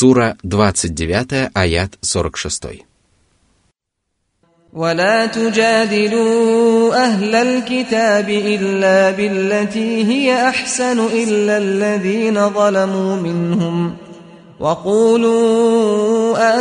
Сура 0.00 0.36
29, 0.44 1.50
آيات 1.56 1.94
46. 2.02 2.72
ولا 4.72 5.26
تجادلوا 5.26 6.94
أهل 7.04 7.34
الكتاب 7.34 8.28
إلا 8.28 9.10
بالتي 9.10 10.04
هي 10.04 10.48
أحسن 10.48 11.00
إلا 11.06 11.56
الذين 11.58 12.50
ظلموا 12.50 13.16
منهم 13.16 13.96
وقولوا 14.60 15.64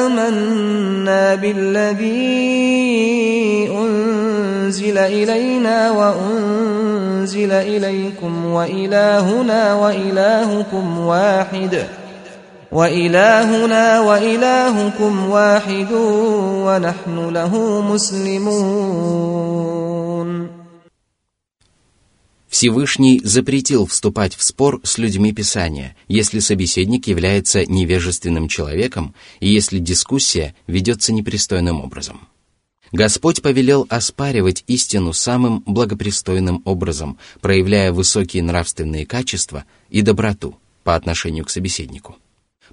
آمنا 0.06 1.36
بالذي 1.36 2.48
أنزل 3.78 4.98
إلينا 4.98 5.92
وأنزل 5.92 7.52
إليكم 7.52 8.46
وإلهنا 8.46 9.74
وإلهكم 9.74 11.00
واحد 11.00 11.76
ۖ 12.02 12.05
Всевышний 22.50 23.22
запретил 23.24 23.86
вступать 23.86 24.36
в 24.36 24.44
спор 24.44 24.82
с 24.84 24.98
людьми 24.98 25.32
Писания, 25.32 25.96
если 26.10 26.40
собеседник 26.40 27.08
является 27.08 27.66
невежественным 27.66 28.50
человеком 28.50 29.16
и 29.40 29.48
если 29.48 29.80
дискуссия 29.80 30.54
ведется 30.68 31.14
непристойным 31.14 31.80
образом. 31.80 32.28
Господь 32.92 33.42
повелел 33.42 33.86
оспаривать 33.90 34.66
истину 34.68 35.14
самым 35.14 35.64
благопристойным 35.66 36.62
образом, 36.66 37.20
проявляя 37.40 37.94
высокие 37.94 38.44
нравственные 38.44 39.06
качества 39.06 39.64
и 39.90 40.02
доброту 40.02 40.58
по 40.84 40.96
отношению 40.96 41.46
к 41.46 41.50
собеседнику 41.50 42.18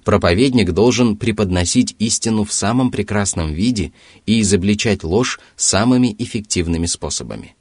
проповедник 0.03 0.71
должен 0.71 1.17
преподносить 1.17 1.95
истину 1.99 2.43
в 2.43 2.53
самом 2.53 2.91
прекрасном 2.91 3.53
виде 3.53 3.91
и 4.25 4.41
изобличать 4.41 5.03
ложь 5.03 5.39
самыми 5.55 6.15
эффективными 6.19 6.85
способами. 6.85 7.55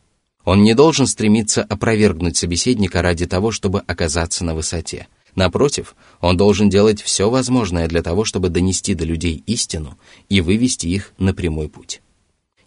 Он 0.45 0.63
не 0.63 0.75
должен 0.75 1.07
стремиться 1.07 1.63
опровергнуть 1.63 2.37
собеседника 2.37 3.01
ради 3.01 3.27
того, 3.27 3.53
чтобы 3.53 3.81
оказаться 3.81 4.45
на 4.45 4.55
высоте. 4.55 5.07
Напротив, 5.37 5.95
он 6.21 6.37
должен 6.37 6.69
делать 6.69 7.01
все 7.01 7.31
возможное 7.31 7.89
для 7.89 8.03
того, 8.03 8.25
чтобы 8.25 8.51
донести 8.51 8.95
до 8.95 9.05
людей 9.05 9.43
истину 9.47 9.97
и 10.29 10.41
вывести 10.41 10.89
их 10.89 11.13
на 11.19 11.33
прямой 11.33 11.69
путь. 11.69 12.03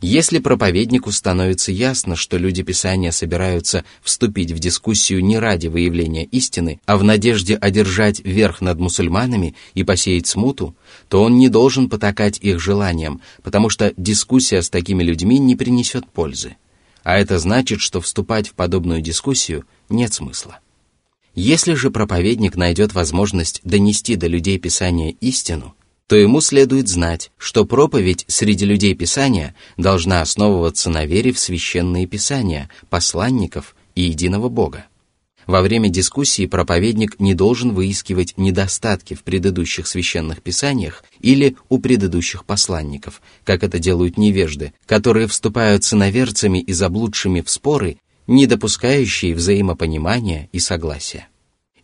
Если 0.02 0.40
проповеднику 0.40 1.12
становится 1.12 1.72
ясно, 1.72 2.16
что 2.18 2.38
люди 2.38 2.64
Писания 2.64 3.12
собираются 3.12 3.86
вступить 4.02 4.52
в 4.52 4.60
дискуссию 4.60 5.24
не 5.24 5.40
ради 5.40 5.68
выявления 5.68 6.26
истины, 6.26 6.82
а 6.86 6.98
в 6.98 7.04
надежде 7.04 7.56
одержать 7.56 8.20
верх 8.26 8.60
над 8.60 8.78
мусульманами 8.80 9.56
и 9.74 9.84
посеять 9.84 10.28
смуту, 10.28 10.76
то 11.08 11.24
он 11.24 11.38
не 11.38 11.48
должен 11.48 11.90
потакать 11.90 12.40
их 12.42 12.60
желаниям, 12.60 13.22
потому 13.42 13.70
что 13.70 13.94
дискуссия 13.96 14.62
с 14.62 14.70
такими 14.70 15.02
людьми 15.02 15.40
не 15.40 15.56
принесет 15.56 16.08
пользы. 16.08 16.58
А 17.04 17.18
это 17.18 17.40
значит, 17.40 17.80
что 17.82 18.02
вступать 18.02 18.50
в 18.50 18.54
подобную 18.54 19.00
дискуссию 19.02 19.66
нет 19.90 20.14
смысла. 20.14 20.60
Если 21.36 21.74
же 21.74 21.90
проповедник 21.90 22.56
найдет 22.58 22.94
возможность 22.94 23.62
донести 23.64 24.16
до 24.18 24.28
людей 24.28 24.60
Писания 24.60 25.16
истину– 25.22 25.74
то 26.08 26.16
ему 26.16 26.40
следует 26.40 26.88
знать, 26.88 27.32
что 27.38 27.66
проповедь 27.66 28.26
среди 28.28 28.66
людей 28.66 28.94
Писания 28.94 29.56
должна 29.76 30.22
основываться 30.22 30.90
на 30.92 31.06
вере 31.06 31.32
в 31.32 31.40
священные 31.40 32.06
Писания, 32.06 32.70
посланников 32.90 33.76
и 33.96 34.04
единого 34.04 34.50
Бога. 34.50 34.86
Во 35.48 35.62
время 35.62 35.90
дискуссии 35.90 36.46
проповедник 36.48 37.20
не 37.20 37.34
должен 37.36 37.74
выискивать 37.74 38.36
недостатки 38.38 39.14
в 39.14 39.22
предыдущих 39.24 39.88
священных 39.88 40.42
писаниях 40.42 41.04
или 41.22 41.56
у 41.70 41.78
предыдущих 41.80 42.46
посланников, 42.46 43.22
как 43.44 43.64
это 43.64 43.78
делают 43.80 44.18
невежды, 44.18 44.74
которые 44.88 45.28
вступают 45.28 45.84
с 45.84 45.94
иноверцами 45.94 46.58
и 46.60 46.74
заблудшими 46.74 47.42
в 47.42 47.50
споры, 47.52 47.98
не 48.28 48.48
допускающие 48.48 49.36
взаимопонимания 49.36 50.50
и 50.52 50.58
согласия. 50.60 51.28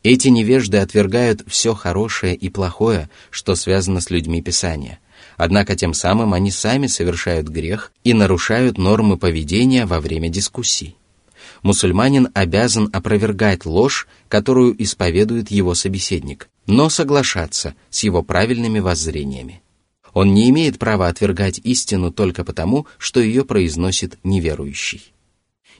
Эти 0.04 0.30
невежды 0.30 0.78
отвергают 0.78 1.44
все 1.48 1.76
хорошее 1.76 2.36
и 2.36 2.50
плохое, 2.50 3.10
что 3.30 3.56
связано 3.56 4.02
с 4.02 4.10
людьми 4.10 4.42
Писания. 4.42 5.00
Однако 5.38 5.76
тем 5.76 5.94
самым 5.94 6.34
они 6.34 6.50
сами 6.50 6.88
совершают 6.88 7.48
грех 7.48 7.92
и 8.04 8.14
нарушают 8.14 8.80
нормы 8.80 9.18
поведения 9.18 9.86
во 9.86 10.00
время 10.00 10.30
дискуссий. 10.30 10.96
Мусульманин 11.62 12.30
обязан 12.34 12.90
опровергать 12.92 13.66
ложь, 13.66 14.08
которую 14.28 14.76
исповедует 14.82 15.52
его 15.52 15.76
собеседник, 15.76 16.50
но 16.66 16.90
соглашаться 16.90 17.76
с 17.92 18.04
его 18.04 18.24
правильными 18.24 18.80
воззрениями. 18.80 19.62
Он 20.14 20.34
не 20.34 20.50
имеет 20.50 20.80
права 20.80 21.10
отвергать 21.10 21.60
истину 21.64 22.12
только 22.12 22.44
потому, 22.44 22.88
что 22.98 23.20
ее 23.20 23.46
произносит 23.46 24.18
неверующий. 24.24 25.14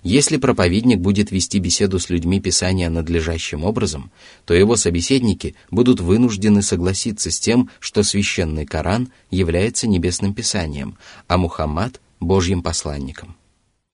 Если 0.04 0.38
проповедник 0.38 0.98
будет 0.98 1.30
вести 1.30 1.60
беседу 1.60 2.00
с 2.00 2.10
людьми 2.10 2.40
Писания 2.40 2.90
надлежащим 2.90 3.64
образом, 3.64 4.10
то 4.46 4.56
его 4.56 4.76
собеседники 4.76 5.54
будут 5.70 6.00
вынуждены 6.00 6.64
согласиться 6.64 7.30
с 7.30 7.40
тем, 7.40 7.70
что 7.80 8.02
священный 8.02 8.66
Коран 8.66 9.10
является 9.30 9.88
небесным 9.88 10.34
Писанием, 10.34 10.98
а 11.28 11.38
Мухаммад– 11.38 12.02
Божьим 12.20 12.64
посланником. 12.64 13.36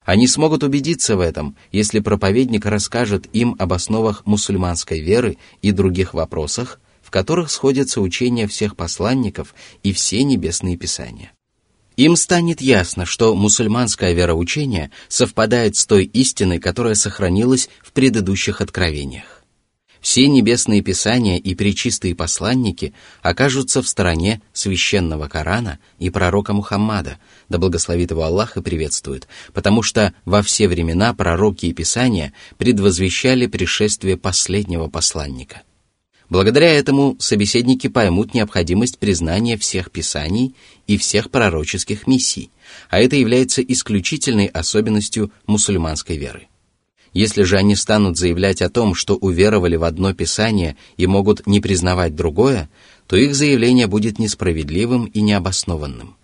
Они 0.05 0.27
смогут 0.27 0.63
убедиться 0.63 1.17
в 1.17 1.19
этом, 1.19 1.57
если 1.73 1.99
проповедник 1.99 2.65
расскажет 2.65 3.27
им 3.33 3.57
об 3.59 3.73
основах 3.73 4.25
мусульманской 4.25 5.01
веры 5.01 5.37
и 5.61 5.71
других 5.71 6.13
вопросах, 6.13 6.79
в 7.01 7.11
которых 7.11 7.51
сходятся 7.51 7.99
учения 7.99 8.47
всех 8.47 8.77
посланников 8.77 9.53
и 9.83 9.91
все 9.91 10.23
небесные 10.23 10.77
писания. 10.77 11.33
Им 11.97 12.15
станет 12.15 12.61
ясно, 12.61 13.05
что 13.05 13.33
мусульманское 13.33 14.13
вероучение 14.13 14.91
совпадает 15.07 15.75
с 15.75 15.87
той 15.87 16.03
истиной, 16.05 16.59
которая 16.59 16.93
сохранилась 16.93 17.69
в 17.81 17.91
предыдущих 17.91 18.61
откровениях. 18.61 19.41
Все 19.99 20.27
небесные 20.27 20.81
писания 20.81 21.37
и 21.39 21.55
пречистые 21.55 22.13
посланники 22.13 22.93
окажутся 23.23 23.81
в 23.81 23.87
стороне 23.87 24.41
священного 24.53 25.27
Корана 25.27 25.79
и 25.97 26.11
пророка 26.11 26.53
Мухаммада, 26.53 27.17
да 27.49 27.57
благословит 27.57 28.11
его 28.11 28.21
Аллах 28.25 28.57
и 28.57 28.61
приветствует, 28.61 29.27
потому 29.53 29.81
что 29.81 30.13
во 30.23 30.43
все 30.43 30.67
времена 30.67 31.15
пророки 31.15 31.65
и 31.65 31.73
писания 31.73 32.31
предвозвещали 32.59 33.47
пришествие 33.47 34.17
последнего 34.17 34.87
посланника. 34.87 35.63
Благодаря 36.29 36.67
этому 36.73 37.15
собеседники 37.19 37.87
поймут 37.87 38.33
необходимость 38.33 38.97
признания 38.99 39.57
всех 39.57 39.91
писаний 39.91 40.55
и 40.85 40.97
всех 40.97 41.31
пророческих 41.31 42.05
миссий, 42.05 42.49
а 42.89 42.99
это 42.99 43.15
является 43.15 43.61
исключительной 43.61 44.47
особенностью 44.47 45.31
мусульманской 45.47 46.17
веры. 46.17 46.47
Если 47.13 47.43
же 47.43 47.55
они 47.57 47.75
станут 47.75 48.17
заявлять 48.17 48.61
о 48.61 48.69
том, 48.69 48.93
что 48.93 49.15
уверовали 49.15 49.77
в 49.77 49.85
одно 49.85 50.13
писание 50.13 50.75
и 50.97 51.07
могут 51.07 51.47
не 51.47 51.61
признавать 51.61 52.13
другое, 52.15 52.69
то 53.07 53.15
их 53.15 53.33
заявление 53.33 53.87
будет 53.87 54.19
несправедливым 54.19 55.05
и 55.05 55.21
необоснованным. 55.21 56.17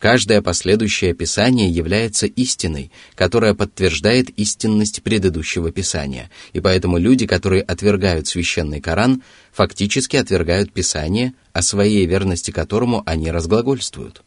Каждое 0.00 0.40
последующее 0.40 1.12
писание 1.12 1.68
является 1.70 2.24
истиной, 2.24 2.90
которая 3.14 3.52
подтверждает 3.52 4.30
истинность 4.30 5.02
предыдущего 5.02 5.70
писания, 5.72 6.30
и 6.54 6.60
поэтому 6.60 6.96
люди, 6.96 7.26
которые 7.26 7.60
отвергают 7.60 8.26
священный 8.26 8.80
Коран, 8.80 9.22
фактически 9.52 10.16
отвергают 10.16 10.72
писание, 10.72 11.34
о 11.52 11.60
своей 11.60 12.06
верности 12.06 12.50
которому 12.50 13.02
они 13.04 13.30
разглагольствуют. 13.30 14.22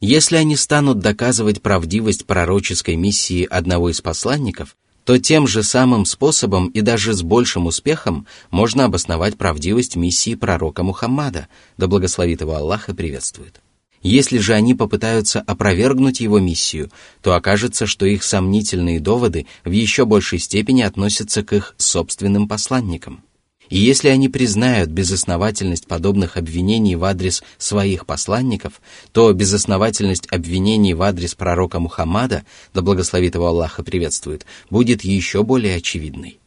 Если 0.00 0.36
они 0.36 0.56
станут 0.56 1.00
доказывать 1.00 1.60
правдивость 1.60 2.24
пророческой 2.24 2.96
миссии 2.96 3.44
одного 3.50 3.90
из 3.90 4.00
посланников, 4.00 4.76
то 5.04 5.18
тем 5.18 5.46
же 5.46 5.62
самым 5.62 6.06
способом 6.06 6.68
и 6.68 6.80
даже 6.80 7.12
с 7.12 7.20
большим 7.20 7.66
успехом 7.66 8.26
можно 8.50 8.86
обосновать 8.86 9.36
правдивость 9.36 9.94
миссии 9.94 10.34
пророка 10.36 10.82
Мухаммада, 10.84 11.48
да 11.76 11.86
благословит 11.86 12.40
его 12.40 12.54
Аллах 12.54 12.88
и 12.88 12.94
приветствует. 12.94 13.60
Если 14.02 14.38
же 14.38 14.54
они 14.54 14.74
попытаются 14.74 15.40
опровергнуть 15.40 16.20
его 16.20 16.38
миссию, 16.38 16.90
то 17.20 17.34
окажется, 17.34 17.86
что 17.86 18.06
их 18.06 18.22
сомнительные 18.22 19.00
доводы 19.00 19.46
в 19.64 19.70
еще 19.72 20.04
большей 20.04 20.38
степени 20.38 20.82
относятся 20.82 21.42
к 21.42 21.52
их 21.52 21.74
собственным 21.78 22.46
посланникам. 22.46 23.22
И 23.70 23.76
если 23.76 24.08
они 24.08 24.28
признают 24.30 24.88
безосновательность 24.88 25.86
подобных 25.86 26.36
обвинений 26.38 26.96
в 26.96 27.04
адрес 27.04 27.42
своих 27.58 28.06
посланников, 28.06 28.80
то 29.12 29.30
безосновательность 29.34 30.26
обвинений 30.30 30.94
в 30.94 31.02
адрес 31.02 31.34
пророка 31.34 31.78
Мухаммада, 31.78 32.44
да 32.72 32.80
благословит 32.82 33.34
его 33.34 33.46
Аллаха 33.48 33.82
приветствует, 33.82 34.46
будет 34.70 35.04
еще 35.04 35.42
более 35.42 35.76
очевидной. 35.76 36.38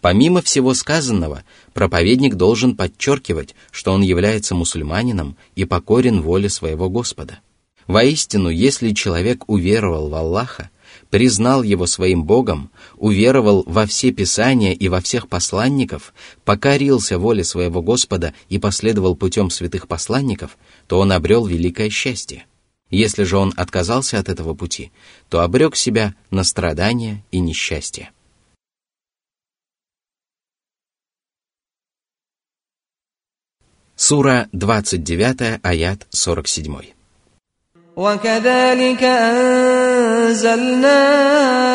Помимо 0.00 0.40
всего 0.40 0.72
сказанного, 0.72 1.44
проповедник 1.74 2.34
должен 2.36 2.74
подчеркивать, 2.74 3.54
что 3.70 3.92
он 3.92 4.00
является 4.02 4.54
мусульманином 4.54 5.36
и 5.56 5.64
покорен 5.64 6.22
воле 6.22 6.48
своего 6.48 6.88
Господа. 6.88 7.40
Воистину, 7.86 8.48
если 8.48 8.92
человек 8.92 9.44
уверовал 9.48 10.08
в 10.08 10.14
Аллаха, 10.14 10.70
признал 11.10 11.62
его 11.62 11.86
своим 11.86 12.24
Богом, 12.24 12.70
уверовал 12.96 13.62
во 13.66 13.84
все 13.86 14.10
писания 14.12 14.72
и 14.72 14.88
во 14.88 15.00
всех 15.00 15.28
посланников, 15.28 16.14
покорился 16.44 17.18
воле 17.18 17.44
своего 17.44 17.82
Господа 17.82 18.32
и 18.48 18.58
последовал 18.58 19.16
путем 19.16 19.50
святых 19.50 19.86
посланников, 19.86 20.56
то 20.86 20.98
он 20.98 21.12
обрел 21.12 21.44
великое 21.46 21.90
счастье. 21.90 22.44
Если 22.90 23.24
же 23.24 23.36
он 23.36 23.52
отказался 23.56 24.18
от 24.18 24.28
этого 24.28 24.54
пути, 24.54 24.92
то 25.28 25.40
обрек 25.40 25.76
себя 25.76 26.14
на 26.30 26.42
страдания 26.44 27.24
и 27.32 27.38
несчастье. 27.40 28.10
Сура 34.10 34.38
29, 34.52 35.60
аят 35.66 36.02
47. 36.26 36.80
وكذلك 37.96 39.02
أنزلنا 39.02 41.02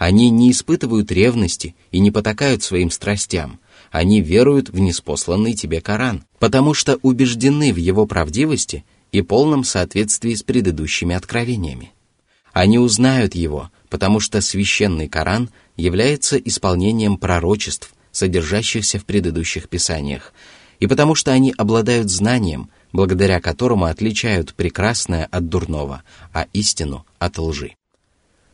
они 0.00 0.30
не 0.30 0.50
испытывают 0.50 1.12
ревности 1.12 1.74
и 1.92 1.98
не 2.00 2.10
потакают 2.10 2.62
своим 2.62 2.90
страстям. 2.90 3.60
Они 3.90 4.22
веруют 4.22 4.70
в 4.70 4.78
неспосланный 4.78 5.52
тебе 5.52 5.82
Коран, 5.82 6.24
потому 6.38 6.72
что 6.72 6.96
убеждены 7.02 7.70
в 7.70 7.76
его 7.76 8.06
правдивости 8.06 8.82
и 9.12 9.20
полном 9.20 9.62
соответствии 9.62 10.32
с 10.34 10.42
предыдущими 10.42 11.14
откровениями. 11.14 11.92
Они 12.54 12.78
узнают 12.78 13.34
его, 13.34 13.70
потому 13.90 14.20
что 14.20 14.40
священный 14.40 15.06
Коран 15.06 15.50
является 15.76 16.38
исполнением 16.38 17.18
пророчеств, 17.18 17.92
содержащихся 18.10 18.98
в 19.00 19.04
предыдущих 19.04 19.68
писаниях, 19.68 20.32
и 20.78 20.86
потому 20.86 21.14
что 21.14 21.30
они 21.32 21.52
обладают 21.58 22.10
знанием, 22.10 22.70
благодаря 22.94 23.38
которому 23.38 23.84
отличают 23.84 24.54
прекрасное 24.54 25.26
от 25.30 25.50
дурного, 25.50 26.02
а 26.32 26.46
истину 26.54 27.04
от 27.18 27.36
лжи. 27.38 27.74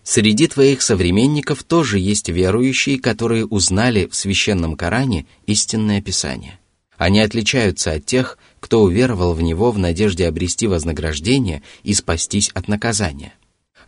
Среди 0.09 0.47
твоих 0.47 0.83
современников 0.83 1.65
тоже 1.65 1.99
есть 1.99 2.29
верующие, 2.29 2.97
которые 3.01 3.45
узнали 3.45 4.07
в 4.07 4.15
священном 4.15 4.77
Коране 4.77 5.27
истинное 5.49 6.01
Писание. 6.01 6.61
Они 6.97 7.19
отличаются 7.19 7.91
от 7.91 8.07
тех, 8.07 8.39
кто 8.61 8.85
уверовал 8.85 9.33
в 9.35 9.43
него 9.43 9.73
в 9.73 9.79
надежде 9.81 10.29
обрести 10.29 10.69
вознаграждение 10.69 11.61
и 11.83 11.93
спастись 11.93 12.51
от 12.55 12.69
наказания. 12.69 13.35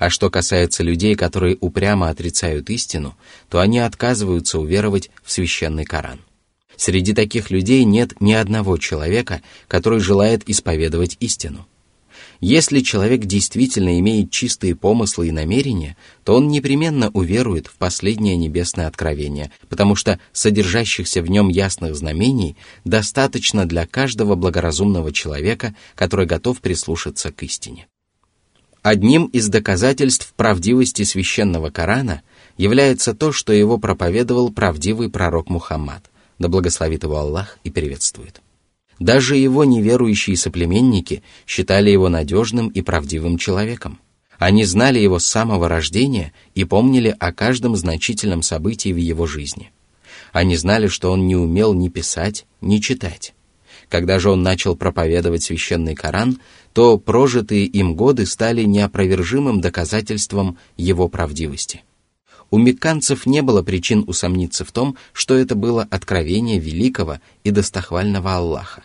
А 0.00 0.10
что 0.10 0.28
касается 0.28 0.82
людей, 0.82 1.14
которые 1.14 1.56
упрямо 1.60 2.08
отрицают 2.08 2.68
истину, 2.68 3.16
то 3.48 3.60
они 3.60 3.78
отказываются 3.78 4.58
уверовать 4.58 5.10
в 5.22 5.30
священный 5.30 5.84
Коран. 5.84 6.18
Среди 6.76 7.14
таких 7.14 7.52
людей 7.52 7.84
нет 7.84 8.20
ни 8.20 8.32
одного 8.32 8.76
человека, 8.78 9.40
который 9.68 10.00
желает 10.00 10.48
исповедовать 10.50 11.16
истину. 11.20 11.67
Если 12.40 12.80
человек 12.80 13.22
действительно 13.24 13.98
имеет 13.98 14.30
чистые 14.30 14.76
помыслы 14.76 15.28
и 15.28 15.32
намерения, 15.32 15.96
то 16.22 16.36
он 16.36 16.46
непременно 16.48 17.10
уверует 17.10 17.66
в 17.66 17.74
последнее 17.74 18.36
небесное 18.36 18.86
откровение, 18.86 19.50
потому 19.68 19.96
что 19.96 20.20
содержащихся 20.32 21.20
в 21.20 21.28
нем 21.28 21.48
ясных 21.48 21.96
знамений 21.96 22.56
достаточно 22.84 23.66
для 23.66 23.86
каждого 23.88 24.36
благоразумного 24.36 25.12
человека, 25.12 25.74
который 25.96 26.26
готов 26.26 26.60
прислушаться 26.60 27.32
к 27.32 27.42
истине. 27.42 27.88
Одним 28.82 29.24
из 29.26 29.48
доказательств 29.48 30.32
правдивости 30.36 31.02
священного 31.02 31.70
Корана 31.70 32.22
является 32.56 33.14
то, 33.14 33.32
что 33.32 33.52
его 33.52 33.78
проповедовал 33.78 34.52
правдивый 34.52 35.10
пророк 35.10 35.50
Мухаммад, 35.50 36.04
да 36.38 36.46
благословит 36.46 37.02
его 37.02 37.16
Аллах 37.18 37.58
и 37.64 37.70
приветствует. 37.70 38.40
Даже 38.98 39.36
его 39.36 39.64
неверующие 39.64 40.36
соплеменники 40.36 41.22
считали 41.46 41.90
его 41.90 42.08
надежным 42.08 42.68
и 42.68 42.82
правдивым 42.82 43.38
человеком. 43.38 44.00
Они 44.38 44.64
знали 44.64 44.98
его 44.98 45.18
с 45.18 45.26
самого 45.26 45.68
рождения 45.68 46.32
и 46.54 46.64
помнили 46.64 47.14
о 47.18 47.32
каждом 47.32 47.76
значительном 47.76 48.42
событии 48.42 48.92
в 48.92 48.96
его 48.96 49.26
жизни. 49.26 49.70
Они 50.32 50.56
знали, 50.56 50.88
что 50.88 51.12
он 51.12 51.26
не 51.26 51.36
умел 51.36 51.74
ни 51.74 51.88
писать, 51.88 52.44
ни 52.60 52.78
читать. 52.78 53.34
Когда 53.88 54.18
же 54.18 54.30
он 54.30 54.42
начал 54.42 54.76
проповедовать 54.76 55.42
священный 55.44 55.94
Коран, 55.94 56.40
то 56.72 56.98
прожитые 56.98 57.64
им 57.66 57.94
годы 57.94 58.26
стали 58.26 58.64
неопровержимым 58.64 59.60
доказательством 59.60 60.58
его 60.76 61.08
правдивости. 61.08 61.82
У 62.50 62.58
мекканцев 62.58 63.26
не 63.26 63.42
было 63.42 63.62
причин 63.62 64.04
усомниться 64.06 64.64
в 64.64 64.72
том, 64.72 64.96
что 65.12 65.34
это 65.34 65.54
было 65.54 65.86
откровение 65.90 66.58
великого 66.58 67.18
и 67.44 67.50
достохвального 67.50 68.36
Аллаха. 68.36 68.84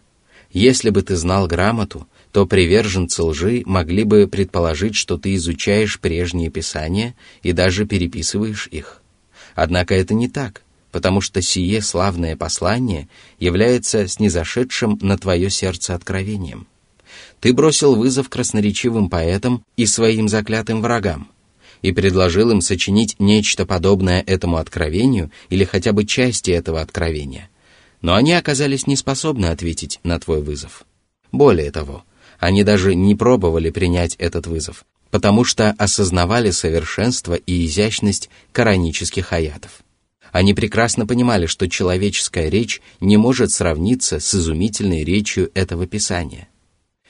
Если 0.53 0.89
бы 0.89 1.01
ты 1.01 1.15
знал 1.15 1.47
грамоту, 1.47 2.07
то 2.33 2.45
приверженцы 2.45 3.23
лжи 3.23 3.63
могли 3.65 4.03
бы 4.03 4.27
предположить, 4.27 4.95
что 4.95 5.17
ты 5.17 5.35
изучаешь 5.35 5.97
прежние 5.99 6.49
писания 6.49 7.15
и 7.41 7.51
даже 7.53 7.85
переписываешь 7.85 8.67
их. 8.71 9.01
Однако 9.55 9.95
это 9.95 10.13
не 10.13 10.27
так, 10.27 10.61
потому 10.91 11.21
что 11.21 11.41
сие 11.41 11.81
славное 11.81 12.35
послание 12.35 13.07
является 13.39 14.07
снизошедшим 14.07 14.99
на 15.01 15.17
твое 15.17 15.49
сердце 15.49 15.93
откровением. 15.95 16.67
Ты 17.39 17.53
бросил 17.53 17.95
вызов 17.95 18.27
красноречивым 18.29 19.09
поэтам 19.09 19.63
и 19.77 19.85
своим 19.85 20.27
заклятым 20.29 20.81
врагам, 20.81 21.29
и 21.81 21.91
предложил 21.93 22.51
им 22.51 22.59
сочинить 22.61 23.15
нечто 23.19 23.65
подобное 23.65 24.21
этому 24.27 24.57
откровению 24.57 25.31
или 25.49 25.63
хотя 25.63 25.91
бы 25.93 26.05
части 26.05 26.51
этого 26.51 26.81
откровения, 26.81 27.49
но 28.01 28.15
они 28.15 28.33
оказались 28.33 28.87
не 28.87 28.95
способны 28.95 29.47
ответить 29.47 29.99
на 30.03 30.19
твой 30.19 30.41
вызов. 30.41 30.85
Более 31.31 31.71
того, 31.71 32.03
они 32.39 32.63
даже 32.63 32.95
не 32.95 33.15
пробовали 33.15 33.69
принять 33.69 34.15
этот 34.15 34.47
вызов, 34.47 34.85
потому 35.11 35.43
что 35.43 35.71
осознавали 35.77 36.49
совершенство 36.51 37.35
и 37.35 37.65
изящность 37.65 38.29
коранических 38.51 39.31
аятов. 39.33 39.83
Они 40.31 40.53
прекрасно 40.53 41.05
понимали, 41.05 41.45
что 41.45 41.69
человеческая 41.69 42.49
речь 42.49 42.81
не 43.01 43.17
может 43.17 43.51
сравниться 43.51 44.19
с 44.19 44.33
изумительной 44.33 45.03
речью 45.03 45.51
этого 45.53 45.85
Писания. 45.85 46.47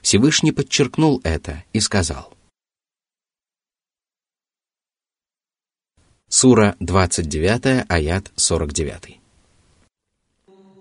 Всевышний 0.01 0.51
подчеркнул 0.51 1.21
это 1.24 1.63
и 1.71 1.79
сказал. 1.79 2.33
Сура 6.29 6.75
29, 6.79 7.86
аят 7.88 8.31
49. 8.36 9.21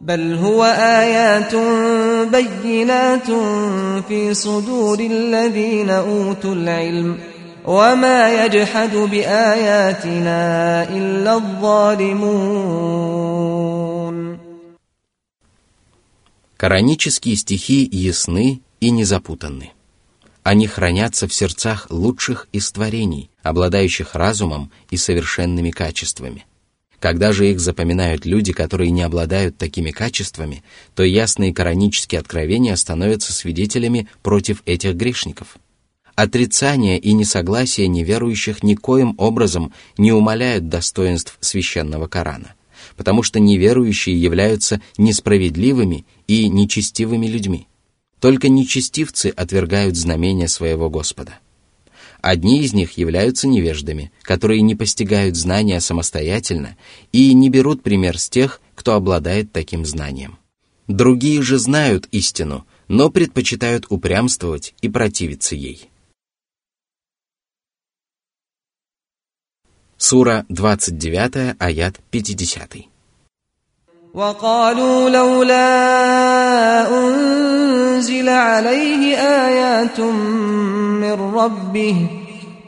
بل 0.01 0.35
هو 0.35 0.65
آيات 0.79 1.55
بينات 2.63 3.31
في 4.09 4.35
صدور 4.35 5.01
الذين 5.01 5.91
أوتوا 5.91 6.55
العلم 6.55 7.19
وما 7.67 8.45
يجحد 8.45 8.97
بآياتنا 8.97 10.33
إلا 10.89 11.35
الظالمون 11.35 13.81
Коранические 16.57 17.37
стихи 17.37 17.89
ясны 17.91 18.61
и 18.81 18.91
не 18.91 19.05
запутаны. 19.05 19.73
Они 20.43 20.67
хранятся 20.67 21.27
в 21.29 21.33
сердцах 21.35 21.87
лучших 21.89 22.49
из 22.53 22.71
творений, 22.71 23.31
обладающих 23.43 24.15
разумом 24.15 24.71
и 24.91 24.99
совершенными 24.99 25.71
качествами. 25.71 26.45
Когда 27.01 27.33
же 27.33 27.51
их 27.51 27.61
запоминают 27.61 28.27
люди, 28.27 28.53
которые 28.53 28.91
не 28.91 29.01
обладают 29.03 29.57
такими 29.57 29.91
качествами, 29.91 30.63
то 30.95 31.03
ясные 31.03 31.53
коранические 31.55 32.19
откровения 32.21 32.77
становятся 32.77 33.33
свидетелями 33.33 34.07
против 34.23 34.63
этих 34.67 34.95
грешников. 34.95 35.57
Отрицание 36.15 36.99
и 36.99 37.15
несогласие 37.15 37.89
неверующих 37.89 38.63
никоим 38.63 39.15
образом 39.17 39.73
не 39.97 40.13
умаляют 40.13 40.69
достоинств 40.69 41.39
священного 41.41 42.07
Корана, 42.07 42.53
потому 42.99 43.23
что 43.23 43.41
неверующие 43.41 44.21
являются 44.23 44.83
несправедливыми 44.99 46.05
и 46.27 46.51
нечестивыми 46.51 47.27
людьми. 47.27 47.67
Только 48.21 48.51
нечестивцы 48.51 49.33
отвергают 49.35 49.97
знамения 49.97 50.49
своего 50.49 50.91
Господа. 50.91 51.39
Одни 52.23 52.61
из 52.63 52.75
них 52.75 52.93
являются 52.99 53.49
невеждами, 53.49 54.13
которые 54.23 54.61
не 54.63 54.75
постигают 54.75 55.37
знания 55.37 55.81
самостоятельно 55.81 56.77
и 57.13 57.33
не 57.35 57.49
берут 57.51 57.83
пример 57.83 58.19
с 58.19 58.29
тех, 58.29 58.61
кто 58.75 58.95
обладает 58.95 59.53
таким 59.53 59.85
знанием. 59.87 60.39
Другие 60.87 61.41
же 61.43 61.59
знают 61.59 62.09
истину, 62.11 62.67
но 62.89 63.11
предпочитают 63.11 63.87
упрямствовать 63.91 64.75
и 64.83 64.89
противиться 64.89 65.55
ей. 65.55 65.89
Сура 69.97 70.45
29, 70.49 71.57
аят 71.59 71.97
50. 72.11 72.77
تنزل 78.01 78.29
عليه 78.29 79.17
آيات 79.17 80.01
من 80.01 81.13
ربه 81.37 82.09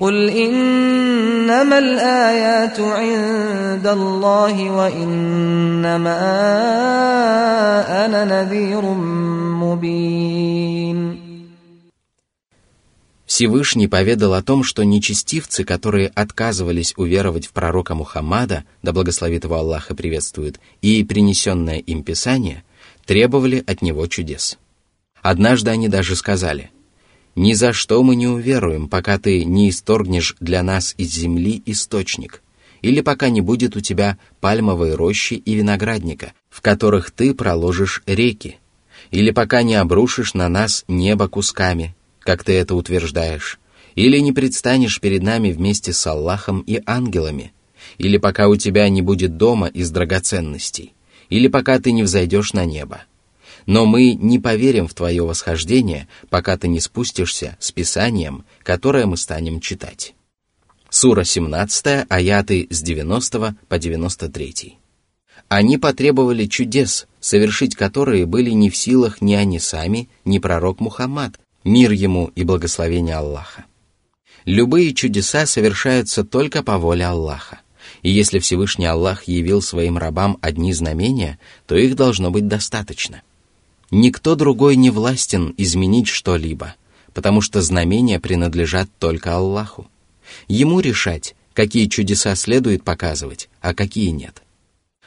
قل 0.00 0.28
إنما 0.28 1.78
الآيات 1.78 2.80
عند 2.80 3.86
الله 3.86 4.70
وإنما 4.70 6.20
أنا 8.04 8.24
نذير 8.24 8.82
مبين 9.56 11.22
Всевышний 13.24 13.88
поведал 13.88 14.34
о 14.34 14.42
том, 14.42 14.62
что 14.62 14.82
нечестивцы, 14.84 15.64
которые 15.64 16.08
отказывались 16.08 16.92
уверовать 16.98 17.46
в 17.46 17.52
пророка 17.54 17.94
Мухаммада, 17.94 18.64
да 18.82 18.92
благословит 18.92 19.44
его 19.44 19.54
Аллах 19.54 19.90
и 19.90 19.94
приветствует, 19.94 20.60
и 20.82 21.02
принесенное 21.02 21.78
им 21.78 22.02
Писание, 22.02 22.62
требовали 23.06 23.64
от 23.66 23.80
него 23.80 24.06
чудес. 24.06 24.58
Однажды 25.22 25.70
они 25.70 25.88
даже 25.88 26.16
сказали, 26.16 26.70
«Ни 27.36 27.52
за 27.54 27.72
что 27.72 28.02
мы 28.02 28.16
не 28.16 28.26
уверуем, 28.26 28.88
пока 28.88 29.18
ты 29.20 29.44
не 29.44 29.70
исторгнешь 29.70 30.36
для 30.40 30.62
нас 30.64 30.94
из 30.98 31.12
земли 31.12 31.62
источник, 31.64 32.42
или 32.82 33.00
пока 33.02 33.28
не 33.30 33.40
будет 33.40 33.76
у 33.76 33.80
тебя 33.80 34.18
пальмовой 34.40 34.94
рощи 34.96 35.34
и 35.34 35.54
виноградника, 35.54 36.32
в 36.50 36.60
которых 36.60 37.12
ты 37.12 37.32
проложишь 37.34 38.02
реки, 38.04 38.56
или 39.12 39.30
пока 39.30 39.62
не 39.62 39.76
обрушишь 39.76 40.34
на 40.34 40.48
нас 40.48 40.84
небо 40.88 41.28
кусками, 41.28 41.94
как 42.20 42.42
ты 42.42 42.54
это 42.54 42.74
утверждаешь, 42.74 43.60
или 43.94 44.18
не 44.18 44.32
предстанешь 44.32 44.98
перед 45.00 45.22
нами 45.22 45.52
вместе 45.52 45.92
с 45.92 46.04
Аллахом 46.06 46.60
и 46.66 46.82
ангелами, 46.84 47.52
или 47.96 48.18
пока 48.18 48.48
у 48.48 48.56
тебя 48.56 48.88
не 48.88 49.02
будет 49.02 49.36
дома 49.36 49.68
из 49.68 49.90
драгоценностей, 49.92 50.92
или 51.28 51.46
пока 51.46 51.78
ты 51.78 51.92
не 51.92 52.02
взойдешь 52.02 52.52
на 52.54 52.64
небо» 52.64 53.04
но 53.66 53.86
мы 53.86 54.14
не 54.14 54.38
поверим 54.38 54.86
в 54.86 54.94
твое 54.94 55.22
восхождение, 55.24 56.08
пока 56.30 56.56
ты 56.56 56.68
не 56.68 56.80
спустишься 56.80 57.56
с 57.60 57.70
Писанием, 57.72 58.44
которое 58.62 59.06
мы 59.06 59.16
станем 59.16 59.60
читать. 59.60 60.14
Сура 60.90 61.24
17, 61.24 62.06
аяты 62.08 62.66
с 62.70 62.82
90 62.82 63.56
по 63.68 63.78
93. 63.78 64.78
Они 65.48 65.78
потребовали 65.78 66.46
чудес, 66.46 67.06
совершить 67.20 67.76
которые 67.76 68.26
были 68.26 68.50
не 68.50 68.68
в 68.68 68.76
силах 68.76 69.20
ни 69.20 69.34
они 69.34 69.58
сами, 69.58 70.08
ни 70.24 70.38
пророк 70.38 70.80
Мухаммад, 70.80 71.38
мир 71.64 71.92
ему 71.92 72.30
и 72.34 72.44
благословение 72.44 73.16
Аллаха. 73.16 73.64
Любые 74.44 74.92
чудеса 74.92 75.46
совершаются 75.46 76.24
только 76.24 76.62
по 76.62 76.78
воле 76.78 77.06
Аллаха. 77.06 77.60
И 78.02 78.10
если 78.10 78.38
Всевышний 78.40 78.86
Аллах 78.86 79.24
явил 79.24 79.62
своим 79.62 79.96
рабам 79.98 80.36
одни 80.40 80.72
знамения, 80.72 81.38
то 81.66 81.76
их 81.76 81.94
должно 81.94 82.30
быть 82.32 82.48
достаточно– 82.48 83.22
Никто 83.92 84.36
другой 84.36 84.76
не 84.76 84.88
властен 84.88 85.52
изменить 85.58 86.08
что-либо, 86.08 86.74
потому 87.12 87.42
что 87.42 87.60
знамения 87.60 88.18
принадлежат 88.18 88.88
только 88.98 89.36
Аллаху. 89.36 89.86
Ему 90.48 90.80
решать, 90.80 91.36
какие 91.52 91.86
чудеса 91.88 92.34
следует 92.34 92.84
показывать, 92.84 93.50
а 93.60 93.74
какие 93.74 94.08
нет. 94.08 94.42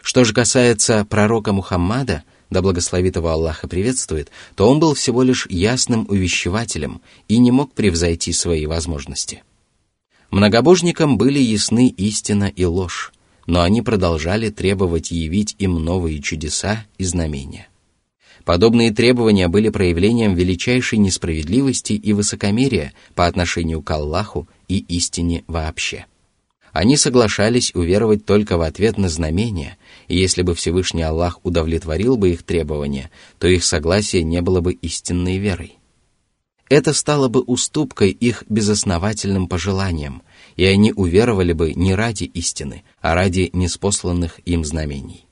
Что 0.04 0.24
же 0.24 0.34
касается 0.36 1.04
пророка 1.04 1.52
Мухаммада, 1.52 2.22
да 2.52 2.62
благословит 2.62 3.16
его 3.16 3.30
Аллаха 3.30 3.68
приветствует, 3.68 4.30
то 4.56 4.70
он 4.70 4.78
был 4.80 4.94
всего 4.94 5.24
лишь 5.24 5.48
ясным 5.50 6.06
увещевателем 6.08 7.02
и 7.28 7.40
не 7.40 7.50
мог 7.50 7.74
превзойти 7.74 8.34
свои 8.34 8.68
возможности. 8.68 9.42
Многобожникам 10.30 11.18
были 11.18 11.40
ясны 11.40 11.88
истина 11.88 12.44
и 12.56 12.66
ложь, 12.66 13.14
но 13.48 13.62
они 13.64 13.82
продолжали 13.82 14.52
требовать 14.52 15.10
явить 15.10 15.56
им 15.58 15.84
новые 15.84 16.22
чудеса 16.22 16.86
и 17.00 17.04
знамения. 17.04 17.68
Подобные 18.46 18.92
требования 18.94 19.48
были 19.48 19.70
проявлением 19.70 20.36
величайшей 20.36 21.00
несправедливости 21.00 21.94
и 21.94 22.14
высокомерия 22.14 22.94
по 23.16 23.26
отношению 23.26 23.82
к 23.82 23.90
Аллаху 23.90 24.48
и 24.68 24.78
истине 24.78 25.44
вообще. 25.48 26.06
Они 26.72 26.96
соглашались 26.96 27.74
уверовать 27.74 28.24
только 28.26 28.58
в 28.58 28.62
ответ 28.62 28.98
на 29.00 29.10
знамения, 29.10 29.78
и 30.08 30.18
если 30.18 30.44
бы 30.44 30.54
Всевышний 30.54 31.02
Аллах 31.02 31.40
удовлетворил 31.42 32.18
бы 32.18 32.34
их 32.34 32.44
требования, 32.44 33.10
то 33.40 33.48
их 33.48 33.64
согласие 33.66 34.22
не 34.24 34.42
было 34.44 34.62
бы 34.62 34.74
истинной 34.74 35.38
верой. 35.40 35.78
Это 36.70 36.94
стало 36.94 37.30
бы 37.30 37.40
уступкой 37.42 38.12
их 38.12 38.44
безосновательным 38.50 39.48
пожеланиям, 39.48 40.22
и 40.56 40.66
они 40.66 40.92
уверовали 40.92 41.54
бы 41.54 41.74
не 41.74 41.96
ради 41.96 42.26
истины, 42.26 42.84
а 43.02 43.16
ради 43.16 43.50
неспосланных 43.54 44.40
им 44.46 44.64
знамений. 44.66 45.25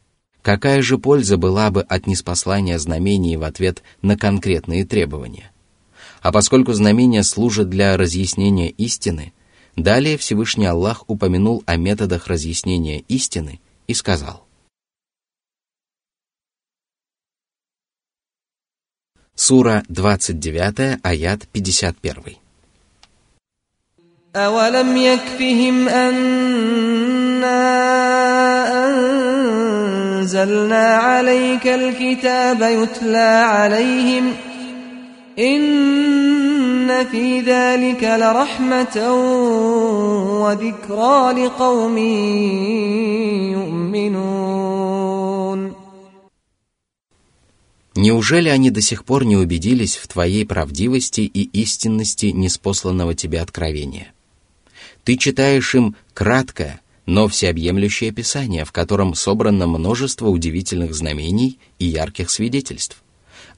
Какая 0.43 0.81
же 0.83 0.97
польза 0.97 1.35
была 1.37 1.69
бы 1.71 1.81
от 1.83 2.05
неспослания 2.05 2.77
знамений 2.77 3.37
в 3.37 3.43
ответ 3.43 3.81
на 4.01 4.17
конкретные 4.17 4.85
требования? 4.85 5.49
А 6.21 6.33
поскольку 6.33 6.73
знамения 6.73 7.23
служат 7.23 7.69
для 7.69 7.95
разъяснения 7.95 8.69
истины, 8.69 9.31
далее 9.77 10.17
Всевышний 10.17 10.65
Аллах 10.65 11.05
упомянул 11.07 11.63
о 11.65 11.77
методах 11.77 12.27
разъяснения 12.27 12.99
истины 13.07 13.61
и 13.87 13.93
сказал. 13.93 14.45
Сура 19.35 19.83
29, 19.87 20.99
аят 21.03 21.47
51. 21.47 22.15
أولم 24.35 24.97
يكفهم 24.97 25.89
أنا 25.89 28.02
أنزلنا 30.23 30.83
عليك 30.95 31.67
الكتاب 31.67 32.61
يتلى 32.61 33.43
عليهم 33.43 34.33
إن 35.39 37.03
في 37.11 37.39
ذلك 37.39 38.03
لرحمة 38.03 38.95
وذكرى 40.43 41.31
لقوم 41.45 41.97
يؤمنون 43.51 45.03
Неужели 47.95 48.49
они 48.49 48.71
до 48.71 48.81
сих 48.81 49.03
пор 49.05 49.23
не 49.25 49.35
убедились 49.37 49.97
в 49.97 50.07
твоей 50.07 50.45
правдивости 50.47 51.19
и 51.21 51.41
истинности 51.61 52.27
неспосланного 52.27 53.13
тебе 53.13 53.39
откровения? 53.41 54.13
Ты 55.03 55.15
читаешь 55.17 55.75
им 55.75 55.95
краткое, 56.15 56.79
но 57.05 57.27
всеобъемлющее 57.27 58.11
Писание, 58.11 58.65
в 58.65 58.71
котором 58.71 59.15
собрано 59.15 59.67
множество 59.67 60.27
удивительных 60.29 60.95
знамений 60.95 61.59
и 61.79 61.85
ярких 61.85 62.29
свидетельств. 62.29 63.03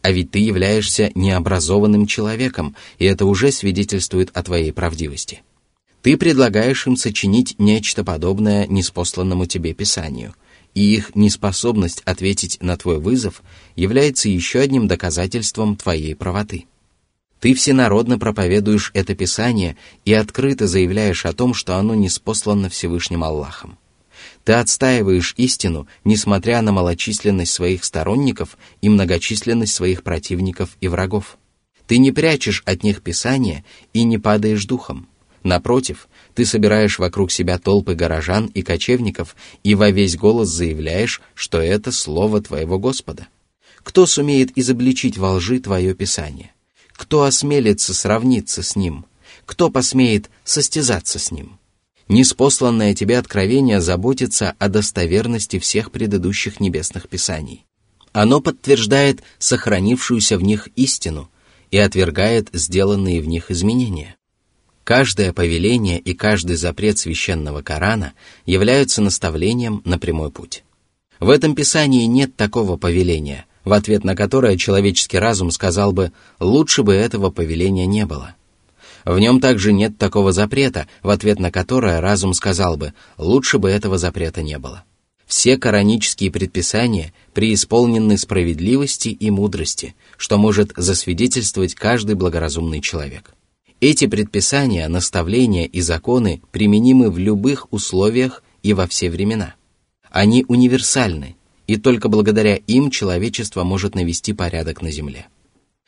А 0.02 0.12
ведь 0.12 0.32
ты 0.32 0.40
являешься 0.40 1.12
необразованным 1.16 2.06
человеком, 2.06 2.76
и 3.00 3.06
это 3.06 3.26
уже 3.26 3.52
свидетельствует 3.52 4.30
о 4.34 4.44
твоей 4.44 4.72
правдивости. 4.72 5.42
Ты 6.02 6.18
предлагаешь 6.18 6.86
им 6.86 6.96
сочинить 6.98 7.56
нечто 7.58 8.04
подобное 8.04 8.68
неспосланному 8.68 9.48
тебе 9.48 9.74
Писанию, 9.74 10.36
и 10.76 10.84
их 10.96 11.16
неспособность 11.16 12.02
ответить 12.06 12.58
на 12.62 12.78
твой 12.78 13.00
вызов 13.00 13.42
является 13.76 14.30
еще 14.30 14.60
одним 14.60 14.88
доказательством 14.88 15.76
твоей 15.76 16.14
правоты. 16.16 16.66
Ты 17.40 17.54
всенародно 17.54 18.18
проповедуешь 18.18 18.92
это 18.94 19.14
Писание 19.16 19.76
и 20.06 20.14
открыто 20.14 20.68
заявляешь 20.68 21.26
о 21.26 21.34
том, 21.34 21.54
что 21.54 21.76
оно 21.76 21.94
не 21.96 22.10
спослано 22.10 22.70
Всевышним 22.70 23.24
Аллахом. 23.24 23.78
Ты 24.44 24.54
отстаиваешь 24.54 25.34
истину, 25.38 25.88
несмотря 26.04 26.62
на 26.62 26.72
малочисленность 26.72 27.52
своих 27.52 27.84
сторонников 27.84 28.58
и 28.82 28.90
многочисленность 28.90 29.74
своих 29.74 30.04
противников 30.04 30.72
и 30.82 30.88
врагов. 30.88 31.38
Ты 31.88 31.98
не 31.98 32.12
прячешь 32.12 32.64
от 32.66 32.84
них 32.84 33.02
Писание 33.02 33.64
и 33.94 34.04
не 34.04 34.18
падаешь 34.18 34.66
духом. 34.66 35.08
Напротив, 35.44 36.08
ты 36.34 36.46
собираешь 36.46 36.98
вокруг 36.98 37.32
себя 37.32 37.60
толпы 37.60 37.94
горожан 37.94 38.48
и 38.48 38.64
кочевников 38.64 39.36
и 39.64 39.76
во 39.76 39.92
весь 39.92 40.16
голос 40.18 40.50
заявляешь, 40.50 41.22
что 41.36 41.60
это 41.60 41.92
слово 41.92 42.42
твоего 42.42 42.80
Господа. 42.80 43.28
Кто 43.84 44.08
сумеет 44.08 44.52
изобличить 44.58 45.18
во 45.20 45.34
лжи 45.34 45.60
твое 45.60 45.94
Писание? 45.94 46.52
Кто 46.96 47.24
осмелится 47.24 47.94
сравниться 47.94 48.64
с 48.64 48.76
ним? 48.76 49.06
Кто 49.46 49.70
посмеет 49.70 50.30
состязаться 50.44 51.20
с 51.20 51.30
ним? 51.32 51.60
Неспосланное 52.08 52.94
тебе 52.96 53.18
откровение 53.20 53.82
заботится 53.82 54.56
о 54.60 54.70
достоверности 54.70 55.60
всех 55.60 55.92
предыдущих 55.92 56.60
небесных 56.60 57.10
писаний. 57.10 57.66
Оно 58.14 58.40
подтверждает 58.42 59.24
сохранившуюся 59.40 60.38
в 60.38 60.42
них 60.44 60.70
истину 60.76 61.30
и 61.72 61.78
отвергает 61.78 62.50
сделанные 62.54 63.22
в 63.22 63.28
них 63.28 63.52
изменения. 63.52 64.16
Каждое 64.86 65.34
повеление 65.34 66.00
и 66.00 66.14
каждый 66.14 66.56
запрет 66.56 66.98
священного 67.00 67.62
Корана 67.64 68.14
являются 68.46 69.02
наставлением 69.02 69.82
на 69.84 69.98
прямой 70.00 70.32
путь. 70.32 70.64
В 71.20 71.30
этом 71.30 71.56
писании 71.56 72.06
нет 72.06 72.36
такого 72.36 72.78
повеления– 72.78 73.46
в 73.66 73.74
ответ 73.74 74.04
на 74.06 74.16
которое 74.16 74.56
человеческий 74.58 75.18
разум 75.18 75.52
сказал 75.52 75.92
бы 75.92 76.14
«лучше 76.40 76.84
бы 76.84 76.94
этого 76.94 77.32
повеления 77.32 77.86
не 77.88 78.06
было». 78.06 78.36
В 79.04 79.20
нем 79.20 79.40
также 79.40 79.74
нет 79.74 79.98
такого 79.98 80.32
запрета, 80.32 80.88
в 81.04 81.10
ответ 81.10 81.40
на 81.40 81.52
которое 81.52 82.00
разум 82.00 82.34
сказал 82.34 82.78
бы 82.78 82.94
«лучше 83.18 83.58
бы 83.58 83.70
этого 83.70 83.98
запрета 83.98 84.42
не 84.44 84.58
было». 84.58 84.84
Все 85.26 85.58
коранические 85.58 86.32
предписания 86.32 87.12
преисполнены 87.34 88.18
справедливости 88.18 89.10
и 89.10 89.32
мудрости, 89.32 89.96
что 90.18 90.38
может 90.38 90.72
засвидетельствовать 90.78 91.74
каждый 91.74 92.16
благоразумный 92.16 92.80
человек. 92.80 93.34
Эти 93.82 94.06
предписания, 94.06 94.88
наставления 94.88 95.66
и 95.66 95.82
законы 95.82 96.42
применимы 96.52 97.10
в 97.10 97.18
любых 97.18 97.72
условиях 97.74 98.44
и 98.62 98.74
во 98.74 98.88
все 98.88 99.10
времена. 99.10 99.56
Они 100.12 100.46
универсальны 100.48 101.36
и 101.68 101.78
только 101.78 102.10
благодаря 102.10 102.56
им 102.56 102.90
человечество 102.92 103.64
может 103.64 103.96
навести 103.96 104.34
порядок 104.34 104.82
на 104.82 104.92
Земле. 104.92 105.28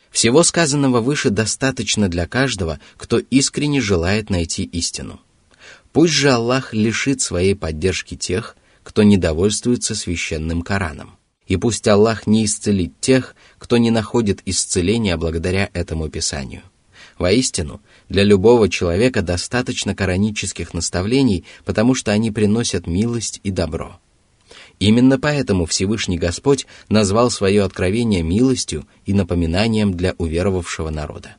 Всего 0.10 0.44
сказанного 0.44 1.02
выше 1.02 1.30
достаточно 1.30 2.10
для 2.10 2.28
каждого, 2.28 2.80
кто 2.98 3.20
искренне 3.20 3.82
желает 3.82 4.30
найти 4.30 4.64
истину. 4.64 5.20
Пусть 5.92 6.14
же 6.14 6.32
Аллах 6.32 6.74
лишит 6.74 7.22
своей 7.22 7.56
поддержки 7.56 8.16
тех, 8.16 8.56
кто 8.84 9.04
недовольствуется 9.04 9.96
священным 9.96 10.62
Кораном. 10.62 11.16
И 11.46 11.56
пусть 11.58 11.88
Аллах 11.88 12.26
не 12.28 12.46
исцелит 12.46 13.00
тех, 13.00 13.36
кто 13.58 13.78
не 13.78 13.92
находит 13.92 14.42
исцеления 14.46 15.18
благодаря 15.18 15.70
этому 15.74 16.10
Писанию. 16.10 16.62
Воистину, 17.20 17.82
для 18.10 18.24
любого 18.24 18.70
человека 18.70 19.22
достаточно 19.22 19.96
коранических 19.96 20.74
наставлений, 20.74 21.46
потому 21.66 21.96
что 21.96 22.12
они 22.12 22.32
приносят 22.32 22.88
милость 22.88 23.40
и 23.44 23.52
добро– 23.52 24.00
Именно 24.80 25.20
поэтому 25.20 25.66
Всевышний 25.66 26.18
Господь 26.18 26.68
назвал 26.90 27.32
свое 27.32 27.64
откровение 27.64 28.22
милостью 28.22 28.88
и 29.06 29.14
напоминанием 29.14 29.94
для 29.96 30.14
уверовавшего 30.18 30.90
народа. 30.90 31.36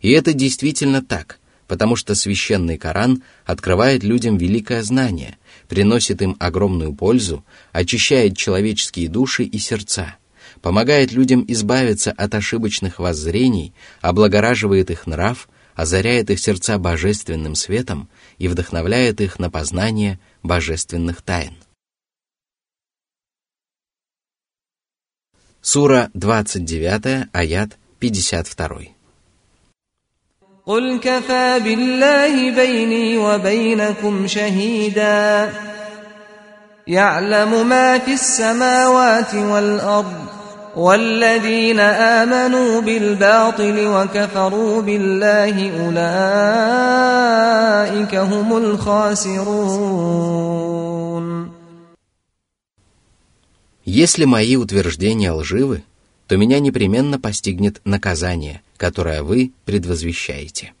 И 0.00 0.10
это 0.12 0.32
действительно 0.32 1.02
так, 1.02 1.38
потому 1.66 1.94
что 1.94 2.14
священный 2.14 2.78
Коран 2.78 3.22
открывает 3.44 4.02
людям 4.02 4.38
великое 4.38 4.82
знание, 4.82 5.36
приносит 5.68 6.22
им 6.22 6.36
огромную 6.40 6.94
пользу, 6.94 7.44
очищает 7.72 8.36
человеческие 8.38 9.08
души 9.10 9.44
и 9.44 9.58
сердца, 9.58 10.16
помогает 10.62 11.12
людям 11.12 11.44
избавиться 11.48 12.12
от 12.12 12.34
ошибочных 12.34 12.98
воззрений, 12.98 13.74
облагораживает 14.00 14.90
их 14.90 15.06
нрав, 15.06 15.50
озаряет 15.74 16.30
их 16.30 16.40
сердца 16.40 16.78
божественным 16.78 17.54
светом 17.54 18.08
и 18.38 18.48
вдохновляет 18.48 19.20
их 19.20 19.38
на 19.38 19.50
познание 19.50 20.18
божественных 20.42 21.20
тайн. 21.20 21.52
Сура 25.62 26.08
29, 26.14 27.28
аят 27.36 27.74
52. 28.00 28.86
قل 30.66 30.98
كفى 30.98 31.60
بالله 31.64 32.50
بيني 32.54 33.16
وبينكم 33.16 34.26
شهيدا 34.26 35.50
يعلم 36.86 37.68
ما 37.68 37.98
في 37.98 38.12
السماوات 38.12 39.34
والأرض 39.34 40.14
والذين 40.76 41.80
آمنوا 41.80 42.80
بالباطل 42.80 43.86
وكفروا 43.86 44.82
بالله 44.82 45.70
أولئك 45.86 48.14
هم 48.14 48.56
الخاسرون 48.56 50.99
Если 53.92 54.24
мои 54.24 54.54
утверждения 54.54 55.32
лживы, 55.32 55.82
то 56.28 56.36
меня 56.36 56.60
непременно 56.60 57.18
постигнет 57.18 57.80
наказание, 57.84 58.62
которое 58.76 59.24
вы 59.24 59.50
предвозвещаете. 59.64 60.74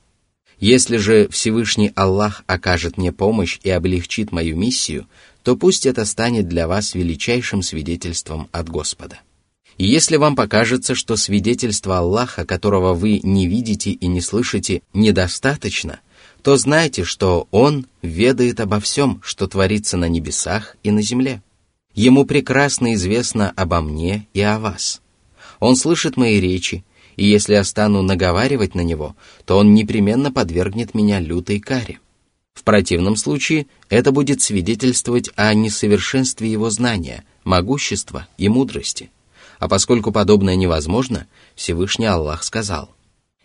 Если 0.60 0.96
же 0.96 1.26
Всевышний 1.26 1.90
Аллах 1.96 2.44
окажет 2.46 2.98
мне 2.98 3.10
помощь 3.10 3.58
и 3.64 3.70
облегчит 3.70 4.30
мою 4.30 4.54
миссию, 4.56 5.08
то 5.42 5.56
пусть 5.56 5.86
это 5.86 6.04
станет 6.04 6.46
для 6.48 6.68
вас 6.68 6.94
величайшим 6.94 7.62
свидетельством 7.64 8.48
от 8.52 8.68
Господа. 8.68 9.18
И 9.76 9.84
если 9.88 10.14
вам 10.16 10.36
покажется, 10.36 10.94
что 10.94 11.16
свидетельство 11.16 11.98
Аллаха, 11.98 12.46
которого 12.46 12.94
вы 12.94 13.18
не 13.24 13.48
видите 13.48 13.90
и 13.90 14.06
не 14.06 14.20
слышите, 14.20 14.82
недостаточно, 14.94 15.98
то 16.44 16.56
знайте, 16.56 17.02
что 17.02 17.48
Он 17.50 17.86
ведает 18.02 18.60
обо 18.60 18.78
всем, 18.78 19.20
что 19.24 19.48
творится 19.48 19.96
на 19.96 20.04
небесах 20.08 20.76
и 20.84 20.92
на 20.92 21.02
земле. 21.02 21.42
Ему 21.94 22.24
прекрасно 22.24 22.94
известно 22.94 23.52
обо 23.56 23.80
мне 23.80 24.26
и 24.32 24.40
о 24.42 24.58
вас. 24.58 25.00
Он 25.58 25.74
слышит 25.76 26.16
мои 26.16 26.38
речи, 26.40 26.84
и 27.16 27.24
если 27.24 27.54
я 27.54 27.64
стану 27.64 28.02
наговаривать 28.02 28.74
на 28.76 28.80
него, 28.82 29.16
то 29.44 29.58
он 29.58 29.74
непременно 29.74 30.30
подвергнет 30.32 30.94
меня 30.94 31.18
лютой 31.20 31.58
каре. 31.60 31.98
В 32.54 32.62
противном 32.62 33.16
случае 33.16 33.66
это 33.88 34.12
будет 34.12 34.40
свидетельствовать 34.40 35.30
о 35.34 35.52
несовершенстве 35.54 36.50
его 36.50 36.70
знания, 36.70 37.24
могущества 37.44 38.26
и 38.38 38.48
мудрости. 38.48 39.10
А 39.58 39.68
поскольку 39.68 40.12
подобное 40.12 40.56
невозможно, 40.56 41.26
Всевышний 41.56 42.06
Аллах 42.06 42.44
сказал, 42.44 42.90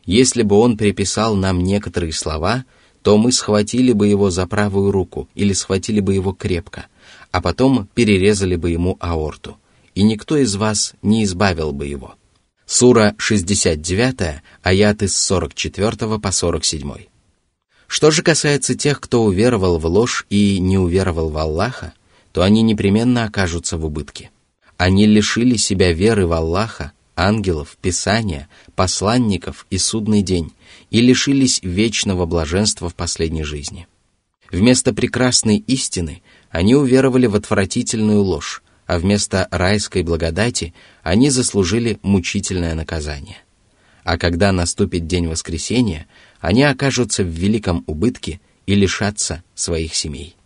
«Если 0.05 0.43
бы 0.43 0.55
он 0.57 0.77
приписал 0.77 1.35
нам 1.35 1.61
некоторые 1.61 2.13
слова, 2.13 2.63
то 3.05 3.19
мы 3.19 3.31
схватили 3.31 3.91
бы 3.91 4.07
его 4.07 4.31
за 4.31 4.47
правую 4.47 4.89
руку 4.91 5.29
или 5.35 5.53
схватили 5.53 5.99
бы 5.99 6.15
его 6.15 6.33
крепко, 6.33 6.87
а 7.31 7.39
потом 7.39 7.87
перерезали 7.93 8.55
бы 8.55 8.71
ему 8.71 8.97
аорту, 8.99 9.57
и 9.93 10.01
никто 10.01 10.35
из 10.37 10.55
вас 10.55 10.95
не 11.03 11.23
избавил 11.23 11.71
бы 11.71 11.85
его. 11.85 12.15
Сура 12.65 13.13
69, 13.19 14.41
аяты 14.63 15.07
с 15.07 15.15
44 15.17 16.17
по 16.17 16.31
47. 16.31 16.93
Что 17.85 18.09
же 18.09 18.23
касается 18.23 18.73
тех, 18.73 18.99
кто 18.99 19.23
уверовал 19.23 19.77
в 19.77 19.85
ложь 19.85 20.25
и 20.31 20.57
не 20.57 20.79
уверовал 20.79 21.29
в 21.29 21.37
Аллаха, 21.37 21.93
то 22.31 22.41
они 22.41 22.63
непременно 22.63 23.25
окажутся 23.25 23.77
в 23.77 23.85
убытке. 23.85 24.31
Они 24.77 25.05
лишили 25.05 25.57
себя 25.57 25.93
веры 25.93 26.25
в 26.25 26.33
Аллаха, 26.33 26.91
ангелов, 27.15 27.77
Писания, 27.83 28.49
посланников 28.75 29.67
и 29.69 29.77
судный 29.77 30.23
день, 30.23 30.51
и 30.95 31.01
лишились 31.01 31.59
вечного 31.61 32.25
блаженства 32.25 32.87
в 32.87 32.95
последней 32.95 33.43
жизни. 33.43 33.85
Вместо 34.49 34.93
прекрасной 34.93 35.57
истины 35.57 36.21
они 36.51 36.73
уверовали 36.75 37.25
в 37.25 37.35
отвратительную 37.35 38.21
ложь, 38.21 38.63
а 38.87 38.97
вместо 38.97 39.45
райской 39.51 40.03
благодати 40.03 40.73
они 41.03 41.29
заслужили 41.29 41.99
мучительное 42.01 42.75
наказание. 42.75 43.39
А 44.05 44.17
когда 44.17 44.53
наступит 44.53 45.05
день 45.05 45.27
воскресения, 45.27 46.07
они 46.39 46.63
окажутся 46.63 47.23
в 47.25 47.27
великом 47.27 47.83
убытке 47.87 48.39
и 48.65 48.73
лишатся 48.73 49.43
своих 49.53 49.93
семей. 49.95 50.37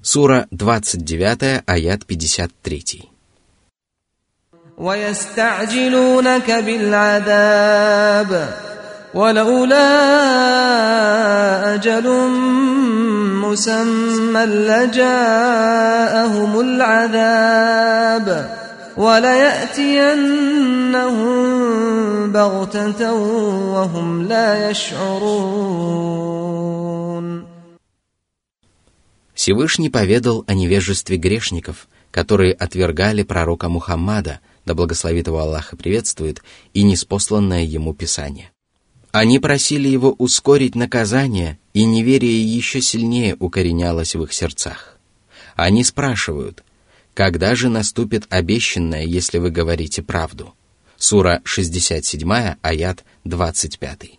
Сура 0.00 0.48
29, 0.52 1.64
аят 1.66 2.06
53. 2.06 3.09
ويستعجلونك 4.80 6.50
بالعذاب 6.50 8.30
ولولا 9.14 9.84
أجل 11.74 12.08
مسمى 13.44 14.44
لجاءهم 14.44 16.60
العذاب 16.60 18.50
وليأتينهم 18.96 21.36
بغتة 22.32 23.12
وهم 23.74 24.28
لا 24.28 24.70
يشعرون 24.70 27.50
Всевышний 29.36 29.88
поведал 29.88 30.44
о 30.46 30.52
невежестве 30.52 31.16
грешников, 31.16 31.88
которые 32.10 32.52
отвергали 32.52 33.22
пророка 33.22 33.70
Мухаммада– 33.70 34.40
да 34.70 34.74
благословит 34.76 35.26
его 35.26 35.40
Аллах 35.40 35.72
и 35.72 35.76
приветствует, 35.76 36.44
и 36.74 36.84
неспосланное 36.84 37.64
ему 37.64 37.92
Писание. 37.92 38.52
Они 39.10 39.40
просили 39.40 39.88
его 39.88 40.12
ускорить 40.12 40.76
наказание, 40.76 41.58
и 41.74 41.84
неверие 41.84 42.40
еще 42.44 42.80
сильнее 42.80 43.36
укоренялось 43.40 44.14
в 44.14 44.22
их 44.22 44.32
сердцах. 44.32 44.96
Они 45.56 45.82
спрашивают, 45.82 46.62
когда 47.14 47.56
же 47.56 47.68
наступит 47.68 48.26
обещанное, 48.30 49.02
если 49.04 49.38
вы 49.38 49.50
говорите 49.50 50.04
правду? 50.04 50.54
Сура 50.96 51.40
67, 51.42 52.32
аят 52.62 53.04
25. 53.24 54.10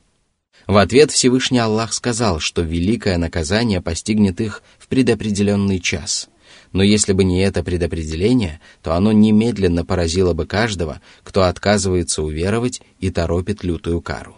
В 0.68 0.76
ответ 0.78 1.12
Всевышний 1.12 1.60
Аллах 1.60 1.94
сказал, 1.94 2.42
что 2.42 2.62
великое 2.62 3.18
наказание 3.18 3.80
постигнет 3.82 4.42
их 4.42 4.62
в 4.80 4.90
предопределенный 4.90 5.80
час– 5.80 6.28
но 6.74 6.84
если 6.84 7.14
бы 7.14 7.24
не 7.24 7.42
это 7.42 7.64
предопределение, 7.64 8.60
то 8.82 8.94
оно 8.96 9.12
немедленно 9.12 9.86
поразило 9.86 10.34
бы 10.34 10.46
каждого, 10.46 11.02
кто 11.24 11.44
отказывается 11.44 12.24
уверовать 12.24 12.82
и 13.00 13.10
торопит 13.10 13.64
лютую 13.64 14.02
кару. 14.02 14.38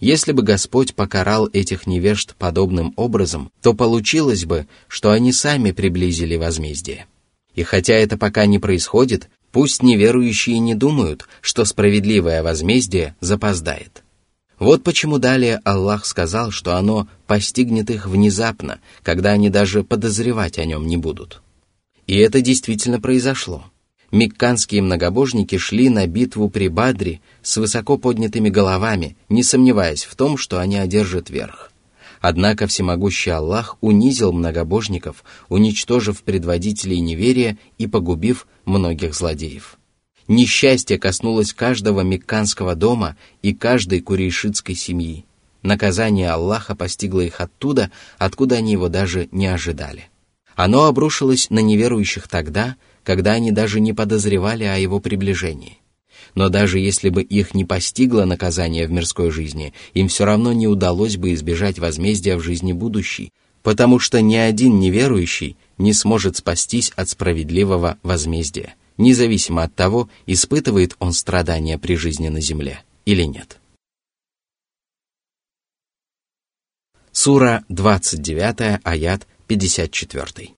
Если 0.00 0.32
бы 0.32 0.42
Господь 0.42 0.94
покарал 0.94 1.48
этих 1.52 1.86
невежд 1.86 2.34
подобным 2.36 2.92
образом, 2.96 3.50
то 3.62 3.72
получилось 3.72 4.44
бы, 4.44 4.66
что 4.88 5.12
они 5.12 5.32
сами 5.32 5.70
приблизили 5.70 6.36
возмездие. 6.36 7.06
И 7.54 7.62
хотя 7.62 7.94
это 7.94 8.18
пока 8.18 8.46
не 8.46 8.58
происходит, 8.58 9.30
пусть 9.52 9.82
неверующие 9.82 10.58
не 10.58 10.74
думают, 10.74 11.28
что 11.40 11.64
справедливое 11.64 12.42
возмездие 12.42 13.14
запоздает. 13.20 14.02
Вот 14.58 14.82
почему 14.82 15.18
далее 15.18 15.60
Аллах 15.64 16.04
сказал, 16.04 16.50
что 16.50 16.74
оно 16.76 17.06
постигнет 17.26 17.88
их 17.90 18.06
внезапно, 18.06 18.80
когда 19.02 19.30
они 19.30 19.50
даже 19.50 19.84
подозревать 19.84 20.58
о 20.58 20.64
нем 20.64 20.86
не 20.86 20.96
будут. 20.96 21.40
И 22.06 22.16
это 22.18 22.40
действительно 22.40 23.00
произошло. 23.00 23.64
Мекканские 24.10 24.82
многобожники 24.82 25.56
шли 25.56 25.88
на 25.88 26.06
битву 26.06 26.50
при 26.50 26.68
Бадре 26.68 27.20
с 27.42 27.56
высоко 27.56 27.96
поднятыми 27.96 28.48
головами, 28.50 29.16
не 29.28 29.42
сомневаясь 29.42 30.04
в 30.04 30.14
том, 30.16 30.36
что 30.36 30.58
они 30.58 30.76
одержат 30.76 31.30
верх. 31.30 31.70
Однако 32.20 32.66
всемогущий 32.66 33.30
Аллах 33.30 33.78
унизил 33.80 34.32
многобожников, 34.32 35.24
уничтожив 35.48 36.22
предводителей 36.22 37.00
неверия 37.00 37.56
и 37.78 37.86
погубив 37.86 38.46
многих 38.64 39.14
злодеев. 39.14 39.78
Несчастье 40.28 40.98
коснулось 40.98 41.52
каждого 41.52 42.02
мекканского 42.02 42.74
дома 42.74 43.16
и 43.42 43.52
каждой 43.54 44.00
курейшитской 44.00 44.74
семьи. 44.76 45.24
Наказание 45.62 46.30
Аллаха 46.30 46.74
постигло 46.76 47.22
их 47.22 47.40
оттуда, 47.40 47.90
откуда 48.18 48.56
они 48.56 48.72
его 48.72 48.88
даже 48.88 49.28
не 49.32 49.46
ожидали. 49.46 50.08
Оно 50.54 50.84
обрушилось 50.84 51.50
на 51.50 51.60
неверующих 51.60 52.28
тогда, 52.28 52.76
когда 53.04 53.32
они 53.32 53.52
даже 53.52 53.80
не 53.80 53.92
подозревали 53.92 54.64
о 54.64 54.76
его 54.76 55.00
приближении. 55.00 55.78
Но 56.34 56.48
даже 56.48 56.78
если 56.78 57.08
бы 57.08 57.22
их 57.22 57.54
не 57.54 57.64
постигло 57.64 58.24
наказание 58.24 58.86
в 58.86 58.90
мирской 58.90 59.30
жизни, 59.30 59.74
им 59.94 60.08
все 60.08 60.24
равно 60.24 60.52
не 60.52 60.66
удалось 60.66 61.16
бы 61.16 61.34
избежать 61.34 61.78
возмездия 61.78 62.36
в 62.36 62.42
жизни 62.42 62.72
будущей, 62.72 63.32
потому 63.62 63.98
что 63.98 64.20
ни 64.22 64.36
один 64.36 64.78
неверующий 64.78 65.56
не 65.78 65.92
сможет 65.92 66.36
спастись 66.36 66.90
от 66.96 67.08
справедливого 67.08 67.98
возмездия, 68.02 68.74
независимо 68.98 69.64
от 69.64 69.74
того, 69.74 70.08
испытывает 70.26 70.96
он 71.00 71.12
страдания 71.12 71.76
при 71.78 71.96
жизни 71.96 72.28
на 72.28 72.40
земле 72.40 72.82
или 73.04 73.24
нет. 73.24 73.58
Сура 77.10 77.62
29, 77.68 78.80
аят 78.84 79.26
54. 79.48 80.54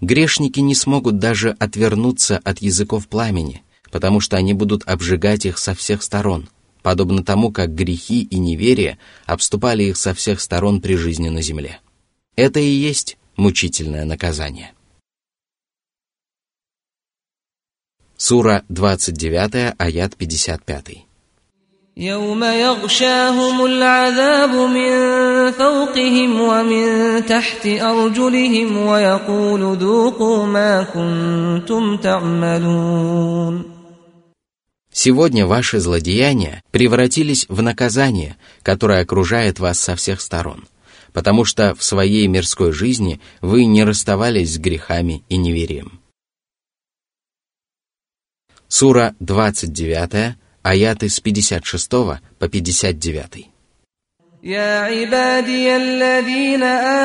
Грешники 0.00 0.60
не 0.60 0.74
смогут 0.74 1.18
даже 1.18 1.50
отвернуться 1.58 2.38
от 2.38 2.58
языков 2.60 3.08
пламени, 3.08 3.62
потому 3.90 4.20
что 4.20 4.36
они 4.36 4.54
будут 4.54 4.82
обжигать 4.86 5.46
их 5.46 5.58
со 5.58 5.74
всех 5.74 6.02
сторон, 6.02 6.48
подобно 6.82 7.24
тому, 7.24 7.50
как 7.52 7.74
грехи 7.74 8.22
и 8.22 8.38
неверие 8.38 8.98
обступали 9.26 9.84
их 9.84 9.96
со 9.96 10.14
всех 10.14 10.40
сторон 10.40 10.80
при 10.80 10.94
жизни 10.96 11.28
на 11.30 11.42
земле. 11.42 11.78
Это 12.36 12.60
и 12.60 12.66
есть 12.68 13.16
мучительное 13.36 14.04
наказание. 14.04 14.72
Сура 18.28 18.62
29, 18.70 19.74
аят 19.76 20.14
55. 20.16 20.94
يوم 21.96 22.44
يغشاهم 22.44 23.64
العذاب 23.64 24.50
من 24.50 24.92
فوقهم 25.52 26.40
ومن 26.40 26.86
تحت 27.26 27.66
أرجلهم 27.66 28.76
ويقول 28.86 29.76
ذوقوا 29.76 30.46
ما 30.46 30.82
كنتم 30.84 31.96
تعملون 31.98 33.62
Сегодня 34.90 35.44
ваши 35.46 35.78
злодеяния 35.78 36.62
превратились 36.70 37.44
в 37.50 37.60
наказание, 37.60 38.38
которое 38.62 39.02
окружает 39.02 39.58
вас 39.60 39.78
со 39.78 39.96
всех 39.96 40.22
сторон, 40.22 40.64
потому 41.12 41.44
что 41.44 41.74
в 41.74 41.84
своей 41.84 42.26
мирской 42.28 42.72
жизни 42.72 43.20
вы 43.42 43.66
не 43.66 43.84
расставались 43.84 44.54
с 44.54 44.58
грехами 44.66 45.22
и 45.28 45.36
неверием. 45.36 46.00
Сура 48.78 49.06
29, 49.20 50.34
аяты 50.64 51.06
с 51.08 51.20
56 51.20 52.20
по 52.40 52.46
59. 52.48 53.46
يا 54.42 54.80
عبادي 54.80 55.76
الذين 55.76 56.62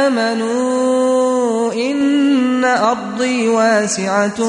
آمنوا 0.07 1.73
إن 1.73 2.65
أرضي 2.65 3.47
واسعة 3.47 4.39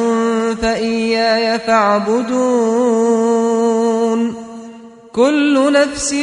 فإياي 0.54 1.58
فاعبدون 1.58 4.34
كل 5.12 5.72
نفس 5.72 6.14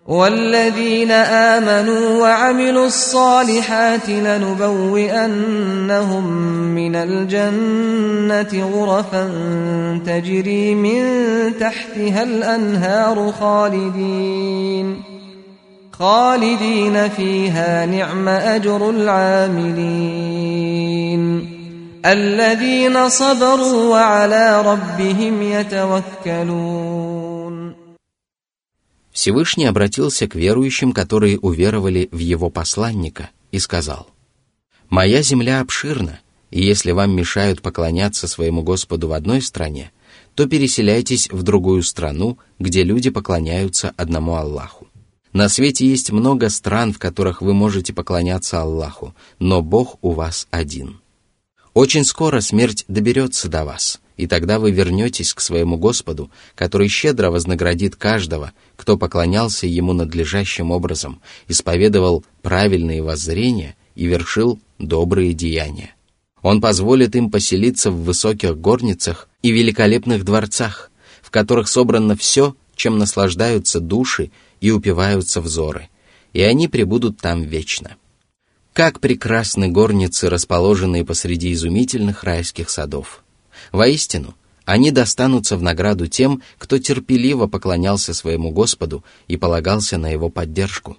والذين 0.08 1.12
آمنوا 1.12 2.22
وعملوا 2.22 2.86
الصالحات 2.86 4.10
لنبوئنهم 4.10 6.28
من 6.76 6.96
الجنة 6.96 8.72
غرفا 8.76 9.30
تجري 10.06 10.76
من 10.76 11.02
تحتها 11.60 12.24
الأنهار 12.24 13.32
خالدين 13.40 15.02
خالدين 15.94 17.10
فيها 17.10 17.86
نعم 17.86 18.28
أجر 18.28 18.90
العاملين 18.90 21.52
الذين 22.06 23.10
صبروا 23.10 23.88
وعلى 23.90 24.62
ربهم 24.62 25.42
يتوكلون 25.42 27.31
Всевышний 29.12 29.66
обратился 29.66 30.28
к 30.28 30.36
верующим, 30.36 30.94
которые 30.94 31.38
уверовали 31.40 32.08
в 32.12 32.18
его 32.20 32.50
посланника, 32.50 33.30
и 33.52 33.60
сказал, 33.60 34.08
«Моя 34.90 35.22
земля 35.22 35.60
обширна, 35.60 36.20
и 36.50 36.62
если 36.64 36.92
вам 36.92 37.12
мешают 37.12 37.62
поклоняться 37.62 38.28
своему 38.30 38.64
Господу 38.64 39.10
в 39.10 39.14
одной 39.14 39.42
стране, 39.42 39.92
то 40.36 40.48
переселяйтесь 40.48 41.30
в 41.30 41.44
другую 41.44 41.84
страну, 41.84 42.38
где 42.60 42.84
люди 42.84 43.10
поклоняются 43.10 43.94
одному 43.98 44.36
Аллаху. 44.36 44.88
На 45.34 45.50
свете 45.50 45.86
есть 45.86 46.12
много 46.12 46.50
стран, 46.50 46.94
в 46.94 47.00
которых 47.00 47.42
вы 47.42 47.54
можете 47.54 47.94
поклоняться 47.94 48.62
Аллаху, 48.62 49.14
но 49.40 49.62
Бог 49.62 49.98
у 50.02 50.12
вас 50.12 50.48
один. 50.52 51.00
Очень 51.74 52.04
скоро 52.06 52.40
смерть 52.42 52.86
доберется 52.88 53.50
до 53.50 53.66
вас– 53.66 54.00
и 54.22 54.28
тогда 54.28 54.60
вы 54.60 54.70
вернетесь 54.70 55.34
к 55.34 55.40
своему 55.42 55.78
Господу, 55.78 56.30
который 56.54 56.88
щедро 56.90 57.32
вознаградит 57.32 57.96
каждого, 57.96 58.52
кто 58.76 58.96
поклонялся 58.96 59.66
Ему 59.66 59.94
надлежащим 59.94 60.70
образом, 60.70 61.20
исповедовал 61.48 62.24
правильные 62.44 63.02
воззрения 63.02 63.76
и 63.96 64.06
вершил 64.06 64.60
добрые 64.78 65.34
деяния. 65.34 65.96
Он 66.44 66.62
позволит 66.62 67.16
им 67.16 67.32
поселиться 67.32 67.90
в 67.90 68.04
высоких 68.04 68.60
горницах 68.60 69.28
и 69.42 69.50
великолепных 69.52 70.24
дворцах, 70.24 70.92
в 71.24 71.32
которых 71.32 71.68
собрано 71.68 72.16
все, 72.16 72.56
чем 72.76 73.00
наслаждаются 73.00 73.80
души 73.80 74.30
и 74.60 74.70
упиваются 74.70 75.42
взоры, 75.42 75.90
и 76.34 76.44
они 76.44 76.68
пребудут 76.68 77.18
там 77.18 77.42
вечно. 77.42 77.96
Как 78.74 79.00
прекрасны 79.00 79.70
горницы, 79.70 80.30
расположенные 80.30 81.04
посреди 81.04 81.52
изумительных 81.54 82.24
райских 82.24 82.70
садов– 82.70 83.24
Воистину, 83.72 84.34
они 84.66 84.92
достанутся 84.92 85.58
в 85.58 85.62
награду 85.64 86.08
тем, 86.08 86.42
кто 86.58 86.78
терпеливо 86.78 87.48
поклонялся 87.48 88.14
своему 88.14 88.52
Господу 88.52 89.04
и 89.28 89.38
полагался 89.38 89.98
на 89.98 90.10
его 90.10 90.30
поддержку. 90.30 90.98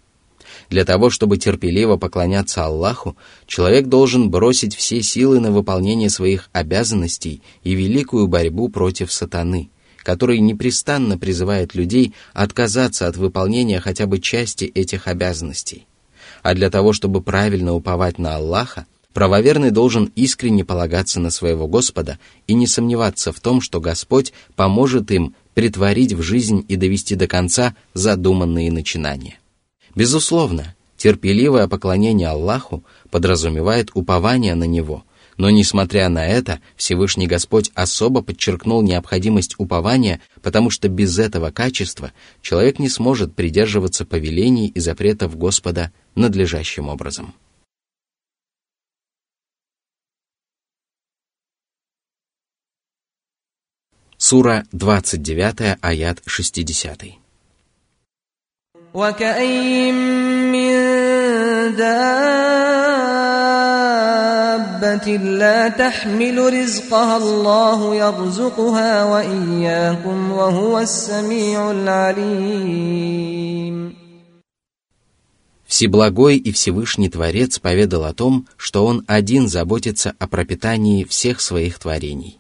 Для 0.68 0.84
того, 0.84 1.10
чтобы 1.10 1.38
терпеливо 1.38 1.96
поклоняться 1.96 2.64
Аллаху, 2.64 3.16
человек 3.46 3.86
должен 3.86 4.30
бросить 4.30 4.74
все 4.76 5.02
силы 5.02 5.40
на 5.40 5.50
выполнение 5.50 6.10
своих 6.10 6.48
обязанностей 6.52 7.42
и 7.62 7.74
великую 7.74 8.26
борьбу 8.26 8.68
против 8.68 9.12
сатаны, 9.12 9.70
который 10.02 10.38
непрестанно 10.40 11.18
призывает 11.18 11.74
людей 11.74 12.14
отказаться 12.32 13.06
от 13.06 13.16
выполнения 13.16 13.80
хотя 13.80 14.06
бы 14.06 14.18
части 14.18 14.64
этих 14.64 15.08
обязанностей. 15.08 15.86
А 16.42 16.54
для 16.54 16.70
того, 16.70 16.92
чтобы 16.92 17.22
правильно 17.22 17.72
уповать 17.74 18.18
на 18.18 18.36
Аллаха, 18.36 18.86
Правоверный 19.12 19.70
должен 19.70 20.10
искренне 20.16 20.64
полагаться 20.64 21.20
на 21.20 21.30
своего 21.30 21.66
Господа 21.68 22.18
и 22.46 22.54
не 22.54 22.66
сомневаться 22.66 23.30
в 23.32 23.40
том, 23.40 23.60
что 23.60 23.78
Господь 23.80 24.32
поможет 24.56 25.10
им 25.10 25.34
притворить 25.54 26.14
в 26.14 26.22
жизнь 26.22 26.64
и 26.68 26.76
довести 26.76 27.14
до 27.14 27.26
конца 27.26 27.74
задуманные 27.92 28.72
начинания. 28.72 29.38
Безусловно, 29.94 30.74
терпеливое 30.96 31.68
поклонение 31.68 32.28
Аллаху 32.28 32.84
подразумевает 33.10 33.90
упование 33.92 34.54
на 34.54 34.64
Него, 34.64 35.04
но 35.36 35.50
несмотря 35.50 36.08
на 36.08 36.26
это, 36.26 36.60
Всевышний 36.76 37.26
Господь 37.26 37.70
особо 37.74 38.22
подчеркнул 38.22 38.80
необходимость 38.82 39.56
упования, 39.58 40.20
потому 40.42 40.70
что 40.70 40.88
без 40.88 41.18
этого 41.18 41.50
качества 41.50 42.12
человек 42.40 42.78
не 42.78 42.88
сможет 42.88 43.34
придерживаться 43.34 44.06
повелений 44.06 44.68
и 44.68 44.80
запретов 44.80 45.36
Господа 45.36 45.92
надлежащим 46.14 46.88
образом. 46.88 47.34
Сура 54.30 54.56
29, 54.70 55.78
аят 55.82 56.16
60. 56.26 56.96
دابة 56.96 57.06
لا 65.16 65.68
تحمل 65.68 66.38
رزقها 66.38 67.16
الله 67.16 67.94
يرزقها 67.96 69.04
وإياكم 69.04 70.30
وهو 70.32 70.78
السميع 70.78 71.70
العليم 71.70 73.96
Всеблагой 75.68 76.36
и 76.36 76.52
Всевышний 76.52 77.08
Творец 77.08 77.58
поведал 77.58 78.04
о 78.04 78.12
том, 78.14 78.46
что 78.56 78.84
Он 78.86 79.02
один 79.08 79.48
заботится 79.48 80.14
о 80.20 80.28
пропитании 80.28 81.02
всех 81.02 81.40
своих 81.40 81.78
творений. 81.80 82.38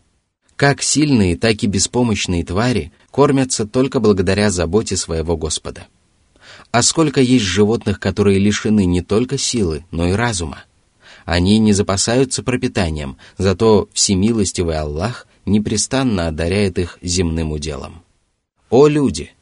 Как 0.62 0.80
сильные, 0.80 1.36
так 1.36 1.60
и 1.64 1.66
беспомощные 1.66 2.44
твари 2.44 2.92
кормятся 3.10 3.66
только 3.66 3.98
благодаря 3.98 4.48
заботе 4.48 4.96
своего 4.96 5.36
Господа. 5.36 5.88
А 6.70 6.82
сколько 6.82 7.20
есть 7.20 7.44
животных, 7.44 7.98
которые 7.98 8.38
лишены 8.38 8.84
не 8.84 9.02
только 9.02 9.38
силы, 9.38 9.84
но 9.90 10.06
и 10.06 10.12
разума? 10.12 10.62
Они 11.24 11.58
не 11.58 11.72
запасаются 11.72 12.44
пропитанием, 12.44 13.16
зато 13.38 13.88
всемилостивый 13.92 14.78
Аллах 14.78 15.26
непрестанно 15.46 16.28
одаряет 16.28 16.78
их 16.78 16.96
земным 17.02 17.50
уделом. 17.50 18.04
О 18.70 18.86
люди! 18.86 19.32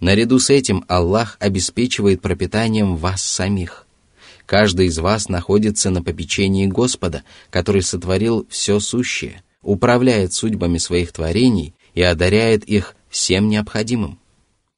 Наряду 0.00 0.38
с 0.38 0.50
этим 0.50 0.84
Аллах 0.88 1.38
обеспечивает 1.40 2.20
пропитанием 2.20 2.96
вас 2.96 3.22
самих. 3.22 3.86
Каждый 4.44 4.88
из 4.88 4.98
вас 4.98 5.30
находится 5.30 5.88
на 5.88 6.02
попечении 6.02 6.66
Господа, 6.66 7.22
который 7.50 7.80
сотворил 7.80 8.46
все 8.50 8.78
сущее, 8.78 9.42
управляет 9.66 10.32
судьбами 10.32 10.78
своих 10.78 11.10
творений 11.12 11.74
и 11.94 12.00
одаряет 12.02 12.62
их 12.64 12.94
всем 13.10 13.48
необходимым. 13.48 14.18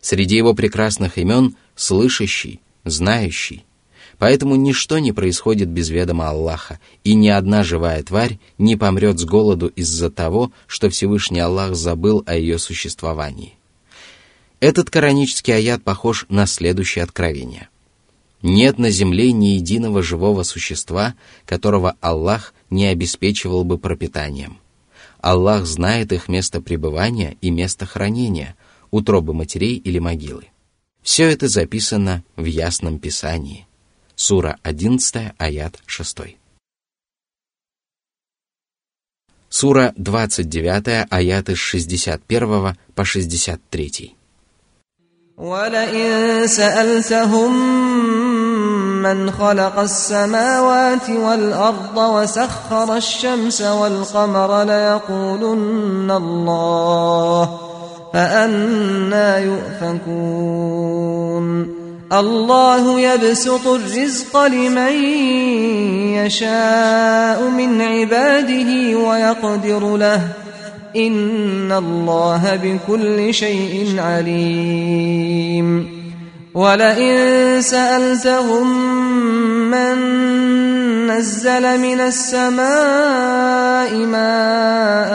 Среди 0.01 0.37
его 0.37 0.55
прекрасных 0.55 1.19
имен– 1.19 1.55
слышащий, 1.77 2.61
знающий. 2.85 3.65
Поэтому 4.17 4.57
ничто 4.57 4.99
не 4.99 5.13
происходит 5.13 5.69
без 5.69 5.91
ведома 5.91 6.31
Аллаха, 6.31 6.81
и 7.05 7.15
ни 7.15 7.29
одна 7.29 7.63
живая 7.65 8.03
тварь 8.03 8.39
не 8.57 8.75
помрет 8.77 9.19
с 9.21 9.25
голоду 9.27 9.67
из-за 9.69 10.11
того, 10.11 10.51
что 10.67 10.89
Всевышний 10.89 11.39
Аллах 11.41 11.77
забыл 11.77 12.25
о 12.27 12.35
ее 12.35 12.59
существовании. 12.59 13.55
Этот 14.59 14.89
коранический 14.91 15.55
аят 15.55 15.85
похож 15.85 16.25
на 16.31 16.47
следующее 16.47 17.05
откровение. 17.05 17.69
Нет 18.43 18.79
на 18.79 18.91
земле 18.91 19.31
ни 19.33 19.49
единого 19.59 20.03
живого 20.03 20.45
существа, 20.45 21.15
которого 21.45 21.95
Аллах 22.01 22.55
не 22.71 22.87
обеспечивал 22.87 23.65
бы 23.65 23.77
пропитанием– 23.79 24.57
Аллах 25.21 25.67
знает 25.67 26.13
их 26.13 26.29
место 26.29 26.61
пребывания 26.61 27.37
и 27.41 27.51
место 27.51 27.87
хранения, 27.87 28.57
утробы 28.91 29.35
матерей 29.35 29.77
или 29.77 29.99
могилы. 29.99 30.49
Все 31.03 31.27
это 31.31 31.49
записано 31.49 32.23
в 32.37 32.45
Ясном 32.45 32.99
Писании. 32.99 33.67
Сура 34.15 34.59
11, 34.63 35.33
аят 35.39 35.81
6. 35.87 36.17
Сура 39.49 39.95
29, 39.97 41.07
аяты 41.11 41.55
с 41.57 41.59
61 41.59 42.77
по 42.95 43.05
63. 43.05 44.15
مَّنْ 49.03 49.31
خَلَقَ 49.31 49.79
السَّمَاوَاتِ 49.79 51.11
وَالْأَرْضَ 51.11 51.97
وَسَخَّرَ 51.97 52.97
الشَّمْسَ 52.97 53.63
وَالْقَمَرَ 53.63 54.63
لَيَقُولُنَّ 54.65 56.11
اللَّهُ 56.11 57.59
فَأَنَّى 58.13 59.35
يُؤْفَكُونَ 59.47 61.79
الله 62.13 63.01
يبسط 63.01 63.67
الرزق 63.69 64.39
لمن 64.47 65.05
يشاء 66.17 67.43
من 67.51 67.83
عباده 67.83 68.99
ويقدر 68.99 69.97
له 69.97 70.21
إن 70.97 71.73
الله 71.73 72.61
بكل 72.63 73.35
شيء 73.35 74.01
عليم 74.01 75.98
ولئن 76.59 77.63
سألتهم 77.63 78.67
من 79.71 79.99
نزل 81.07 81.65
من 81.81 82.01
السماء 82.01 83.95
ماء 83.97 85.11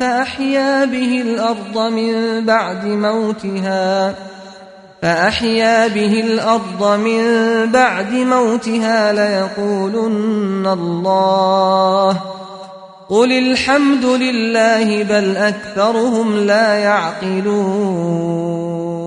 فأحيا 0.00 0.84
به 0.84 1.20
الأرض 1.22 1.78
من 1.92 2.44
بعد 2.44 2.84
موتها 2.86 4.14
فأحيا 5.02 5.86
به 5.86 6.20
الأرض 6.20 6.98
من 7.00 7.24
بعد 7.72 8.12
موتها 8.12 9.12
ليقولن 9.12 10.66
الله 10.66 12.16
قل 13.08 13.32
الحمد 13.32 14.04
لله 14.04 15.02
بل 15.02 15.36
أكثرهم 15.36 16.36
لا 16.36 16.74
يعقلون 16.74 18.99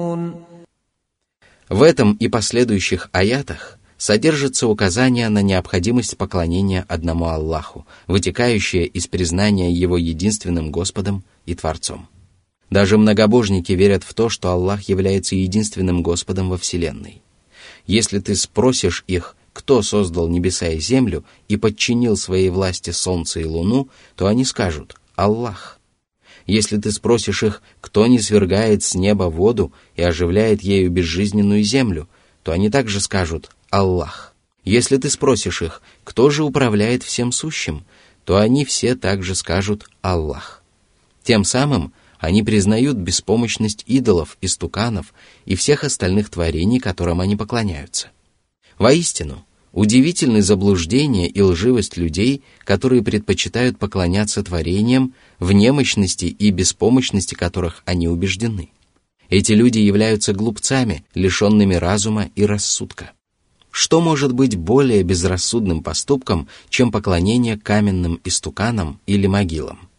В 1.73 1.81
этом 1.81 2.13
и 2.13 2.27
последующих 2.27 3.09
аятах 3.13 3.79
содержится 3.97 4.67
указание 4.67 5.27
на 5.29 5.41
необходимость 5.41 6.15
поклонения 6.17 6.85
одному 6.87 7.25
Аллаху, 7.29 7.87
вытекающее 8.05 8.85
из 8.85 9.07
признания 9.07 9.71
Его 9.71 9.97
единственным 9.97 10.69
Господом 10.69 11.23
и 11.47 11.55
Творцом. 11.55 12.07
Даже 12.69 12.99
многобожники 12.99 13.71
верят 13.71 14.03
в 14.03 14.13
то, 14.13 14.29
что 14.29 14.49
Аллах 14.51 14.83
является 14.83 15.35
единственным 15.35 16.03
Господом 16.03 16.51
во 16.51 16.59
Вселенной. 16.59 17.23
Если 17.87 18.19
ты 18.19 18.35
спросишь 18.35 19.03
их, 19.07 19.35
кто 19.51 19.81
создал 19.81 20.27
небеса 20.29 20.67
и 20.67 20.79
землю 20.79 21.25
и 21.47 21.57
подчинил 21.57 22.17
своей 22.17 22.51
власти 22.51 22.91
солнце 22.91 23.39
и 23.39 23.45
луну, 23.45 23.89
то 24.15 24.27
они 24.27 24.45
скажут 24.45 24.95
«Аллах». 25.15 25.79
Если 26.45 26.77
ты 26.77 26.91
спросишь 26.91 27.43
их, 27.43 27.61
кто 27.81 28.05
не 28.07 28.19
свергает 28.19 28.83
с 28.83 28.95
неба 28.95 29.23
воду 29.25 29.71
и 29.95 30.03
оживляет 30.03 30.61
ею 30.61 30.89
безжизненную 30.91 31.63
землю, 31.63 32.09
то 32.43 32.51
они 32.51 32.69
также 32.69 32.99
скажут 32.99 33.51
«Аллах». 33.69 34.33
Если 34.65 34.95
ты 34.97 35.09
спросишь 35.09 35.61
их, 35.61 35.81
кто 36.05 36.29
же 36.29 36.43
управляет 36.43 37.03
всем 37.03 37.31
сущим, 37.33 37.85
то 38.25 38.37
они 38.37 38.63
все 38.65 38.95
также 38.95 39.35
скажут 39.35 39.89
«Аллах». 40.01 40.61
Тем 41.23 41.43
самым 41.45 41.93
они 42.17 42.43
признают 42.43 42.97
беспомощность 42.97 43.83
идолов, 43.87 44.37
истуканов 44.41 45.13
и 45.45 45.55
всех 45.55 45.83
остальных 45.83 46.29
творений, 46.29 46.79
которым 46.79 47.21
они 47.21 47.35
поклоняются. 47.35 48.09
Воистину– 48.77 49.45
Удивительны 49.73 50.43
заблуждения 50.43 51.27
и 51.27 51.41
лживость 51.41 51.97
людей, 51.97 52.43
которые 52.63 53.01
предпочитают 53.01 53.79
поклоняться 53.79 54.43
творениям, 54.43 55.15
в 55.39 55.51
немощности 55.51 56.25
и 56.25 56.51
беспомощности 56.51 57.33
которых 57.33 57.81
они 57.85 58.07
убеждены. 58.07 58.69
Эти 59.29 59.53
люди 59.53 59.79
являются 59.79 60.31
глупцами, 60.31 61.03
лишенными 61.15 61.73
разума 61.73 62.29
и 62.35 62.45
рассудка. 62.45 63.13
Что 63.71 63.99
может 63.99 64.31
быть 64.33 64.55
более 64.55 65.01
безрассудным 65.01 65.81
поступком, 65.81 66.47
чем 66.69 66.91
поклонение 66.91 67.57
каменным 67.57 68.21
истуканам 68.23 68.99
или 69.07 69.25
могилам? 69.25 69.89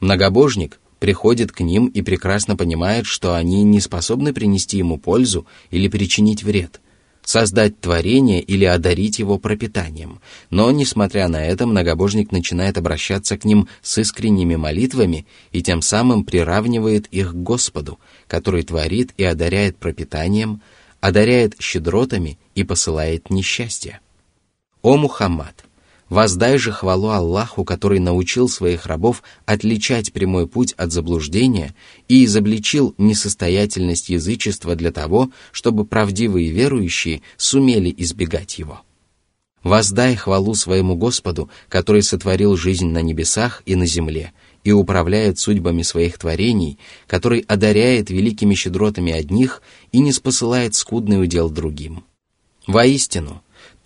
Многобожник 0.00 0.80
приходит 1.00 1.50
к 1.52 1.60
ним 1.62 1.86
и 1.86 2.02
прекрасно 2.02 2.56
понимает, 2.58 3.06
что 3.06 3.34
они 3.34 3.62
не 3.62 3.80
способны 3.80 4.34
принести 4.34 4.76
ему 4.76 4.98
пользу 4.98 5.46
или 5.70 5.88
причинить 5.88 6.42
вред– 6.42 6.82
создать 7.24 7.80
творение 7.80 8.40
или 8.40 8.64
одарить 8.64 9.18
его 9.18 9.38
пропитанием, 9.38 10.20
но, 10.50 10.70
несмотря 10.70 11.28
на 11.28 11.44
это, 11.44 11.66
многобожник 11.66 12.32
начинает 12.32 12.78
обращаться 12.78 13.36
к 13.36 13.44
ним 13.44 13.68
с 13.82 13.98
искренними 13.98 14.56
молитвами 14.56 15.26
и 15.52 15.62
тем 15.62 15.82
самым 15.82 16.24
приравнивает 16.24 17.06
их 17.06 17.32
к 17.32 17.36
Господу, 17.36 17.98
который 18.26 18.62
творит 18.62 19.12
и 19.16 19.24
одаряет 19.24 19.76
пропитанием, 19.76 20.62
одаряет 21.00 21.54
щедротами 21.60 22.38
и 22.54 22.64
посылает 22.64 23.30
несчастье. 23.30 24.00
О 24.82 24.96
Мухаммад! 24.96 25.64
Воздай 26.08 26.56
же 26.56 26.72
хвалу 26.72 27.10
Аллаху, 27.10 27.64
который 27.64 27.98
научил 27.98 28.48
своих 28.48 28.86
рабов 28.86 29.22
отличать 29.44 30.12
прямой 30.12 30.46
путь 30.46 30.72
от 30.74 30.90
заблуждения 30.90 31.74
и 32.08 32.24
изобличил 32.24 32.94
несостоятельность 32.96 34.08
язычества 34.08 34.74
для 34.74 34.90
того, 34.90 35.30
чтобы 35.52 35.84
правдивые 35.84 36.50
верующие 36.50 37.20
сумели 37.36 37.94
избегать 37.98 38.58
его. 38.58 38.80
Воздай 39.62 40.16
хвалу 40.16 40.54
своему 40.54 40.94
Господу, 40.96 41.50
который 41.68 42.02
сотворил 42.02 42.56
жизнь 42.56 42.88
на 42.90 43.02
небесах 43.02 43.62
и 43.66 43.74
на 43.76 43.84
земле, 43.84 44.32
и 44.64 44.72
управляет 44.72 45.38
судьбами 45.38 45.82
своих 45.82 46.16
творений, 46.16 46.78
который 47.06 47.40
одаряет 47.40 48.08
великими 48.08 48.54
щедротами 48.54 49.12
одних 49.12 49.60
и 49.92 50.00
не 50.00 50.12
спосылает 50.12 50.74
скудный 50.74 51.22
удел 51.22 51.50
другим. 51.50 52.02
Воистину– 52.66 53.42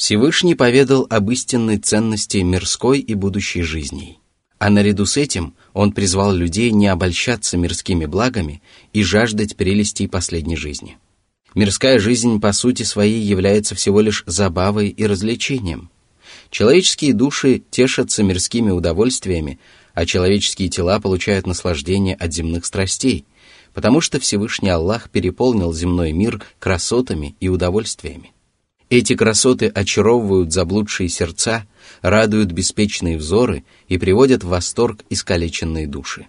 Всевышний 0.00 0.54
поведал 0.54 1.06
об 1.10 1.30
истинной 1.30 1.76
ценности 1.76 2.38
мирской 2.38 3.00
и 3.00 3.12
будущей 3.12 3.60
жизни. 3.60 4.16
А 4.58 4.70
наряду 4.70 5.04
с 5.04 5.18
этим 5.18 5.52
он 5.74 5.92
призвал 5.92 6.32
людей 6.32 6.70
не 6.70 6.86
обольщаться 6.86 7.58
мирскими 7.58 8.06
благами 8.06 8.62
и 8.94 9.02
жаждать 9.02 9.56
прелестей 9.56 10.08
последней 10.08 10.56
жизни. 10.56 10.96
Мирская 11.54 11.98
жизнь 11.98 12.40
по 12.40 12.54
сути 12.54 12.82
своей 12.82 13.20
является 13.20 13.74
всего 13.74 14.00
лишь 14.00 14.24
забавой 14.26 14.88
и 14.88 15.04
развлечением. 15.04 15.90
Человеческие 16.50 17.12
души 17.12 17.62
тешатся 17.70 18.22
мирскими 18.22 18.70
удовольствиями, 18.70 19.58
а 19.92 20.06
человеческие 20.06 20.70
тела 20.70 20.98
получают 20.98 21.46
наслаждение 21.46 22.14
от 22.14 22.32
земных 22.32 22.64
страстей, 22.64 23.26
потому 23.74 24.00
что 24.00 24.18
Всевышний 24.18 24.70
Аллах 24.70 25.10
переполнил 25.10 25.74
земной 25.74 26.12
мир 26.12 26.42
красотами 26.58 27.36
и 27.38 27.50
удовольствиями. 27.50 28.32
Эти 28.90 29.14
красоты 29.14 29.66
очаровывают 29.68 30.52
заблудшие 30.52 31.08
сердца, 31.08 31.64
радуют 32.02 32.50
беспечные 32.50 33.16
взоры 33.16 33.62
и 33.88 33.98
приводят 33.98 34.42
в 34.42 34.48
восторг 34.48 34.98
искалеченные 35.10 35.86
души. 35.86 36.26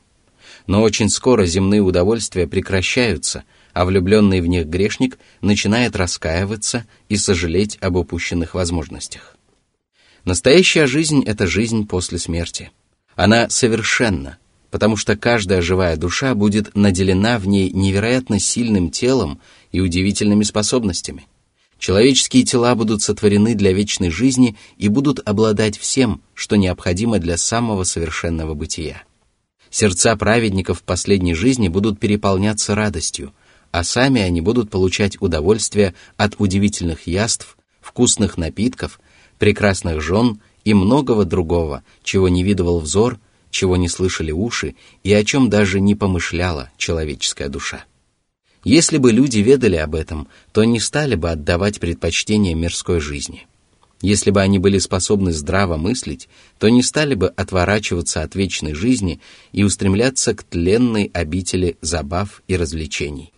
Но 0.68 0.84
очень 0.84 1.10
скоро 1.10 1.48
земные 1.48 1.82
удовольствия 1.82 2.48
прекращаются, 2.48 3.44
а 3.74 3.84
влюбленный 3.84 4.42
в 4.42 4.46
них 4.48 4.68
грешник 4.68 5.18
начинает 5.42 5.96
раскаиваться 5.96 6.86
и 7.10 7.18
сожалеть 7.18 7.80
об 7.82 7.96
упущенных 7.96 8.54
возможностях. 8.54 9.36
Настоящая 10.24 10.86
жизнь— 10.86 11.24
это 11.26 11.48
жизнь 11.48 11.88
после 11.88 12.20
смерти. 12.20 12.70
Она 13.16 13.50
совершенна, 13.50 14.38
потому 14.70 14.98
что 14.98 15.18
каждая 15.18 15.64
живая 15.64 15.98
душа 15.98 16.36
будет 16.36 16.76
наделена 16.76 17.40
в 17.40 17.48
ней 17.48 17.72
невероятно 17.72 18.40
сильным 18.40 18.92
телом 18.92 19.42
и 19.72 19.80
удивительными 19.82 20.44
способностями. 20.44 21.26
Человеческие 21.82 22.44
тела 22.44 22.76
будут 22.76 23.02
сотворены 23.02 23.56
для 23.56 23.74
вечной 23.74 24.12
жизни 24.12 24.56
и 24.78 24.88
будут 24.88 25.20
обладать 25.28 25.80
всем, 25.80 26.22
что 26.36 26.56
необходимо 26.56 27.18
для 27.18 27.38
самого 27.38 27.86
совершенного 27.86 28.54
бытия. 28.54 29.02
Сердца 29.72 30.16
праведников 30.16 30.82
в 30.82 30.84
последней 30.84 31.34
жизни 31.34 31.70
будут 31.70 32.00
переполняться 32.00 32.76
радостью, 32.76 33.34
а 33.72 33.84
сами 33.84 34.22
они 34.22 34.42
будут 34.42 34.70
получать 34.70 35.20
удовольствие 35.24 35.96
от 36.18 36.36
удивительных 36.38 37.08
яств, 37.08 37.58
вкусных 37.82 38.38
напитков, 38.38 39.00
прекрасных 39.40 40.02
жен 40.04 40.40
и 40.64 40.76
многого 40.76 41.26
другого, 41.26 41.84
чего 42.04 42.30
не 42.30 42.44
видывал 42.44 42.80
взор, 42.80 43.20
чего 43.50 43.76
не 43.76 43.90
слышали 43.90 44.32
уши 44.32 44.76
и 45.04 45.12
о 45.14 45.24
чем 45.26 45.50
даже 45.50 45.80
не 45.80 45.96
помышляла 45.96 46.70
человеческая 46.78 47.50
душа. 47.50 47.86
Если 48.64 48.98
бы 49.00 49.12
люди 49.12 49.40
ведали 49.40 49.78
об 49.78 49.96
этом, 49.96 50.28
то 50.52 50.64
не 50.64 50.80
стали 50.80 51.16
бы 51.16 51.32
отдавать 51.32 51.80
предпочтение 51.80 52.54
мирской 52.54 53.00
жизни. 53.00 53.48
Если 54.04 54.30
бы 54.32 54.40
они 54.42 54.60
были 54.60 54.78
способны 54.80 55.32
здраво 55.32 55.78
мыслить, 55.78 56.28
то 56.60 56.70
не 56.70 56.84
стали 56.84 57.16
бы 57.16 57.28
отворачиваться 57.30 58.22
от 58.24 58.36
вечной 58.36 58.74
жизни 58.76 59.20
и 59.52 59.64
устремляться 59.64 60.34
к 60.36 60.44
тленной 60.44 61.10
обители 61.14 61.78
забав 61.82 62.42
и 62.48 62.56
развлечений. 62.56 63.32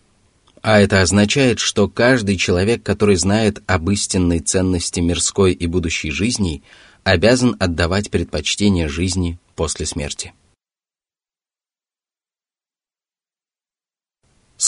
А 0.62 0.78
это 0.80 1.00
означает, 1.02 1.58
что 1.58 1.88
каждый 1.88 2.36
человек, 2.38 2.82
который 2.82 3.16
знает 3.16 3.62
об 3.66 3.90
истинной 3.90 4.40
ценности 4.40 5.00
мирской 5.00 5.52
и 5.52 5.66
будущей 5.66 6.10
жизни, 6.10 6.62
обязан 7.02 7.56
отдавать 7.58 8.10
предпочтение 8.10 8.88
жизни 8.88 9.38
после 9.56 9.84
смерти. 9.86 10.32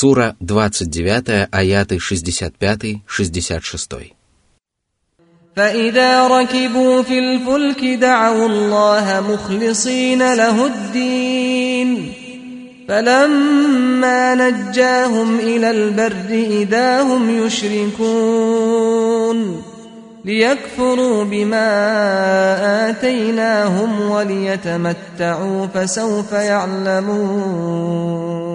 Сура 0.01 0.27
29, 0.41 1.49
аяты 1.51 1.97
65-66. 1.99 4.09
فإذا 5.57 6.27
ركبوا 6.29 7.03
في 7.03 7.19
الفلك 7.19 7.85
دعوا 8.01 8.47
الله 8.47 9.25
مخلصين 9.29 10.35
له 10.35 10.67
الدين 10.67 12.13
فلما 12.89 14.35
نجاهم 14.35 15.39
إلى 15.39 15.71
البر 15.71 16.27
إذا 16.53 17.03
هم 17.03 17.31
يشركون 17.47 19.63
ليكفروا 20.25 21.25
بما 21.25 21.67
آتيناهم 22.91 24.01
وليتمتعوا 24.11 25.67
فسوف 25.67 26.33
يعلمون 26.33 28.46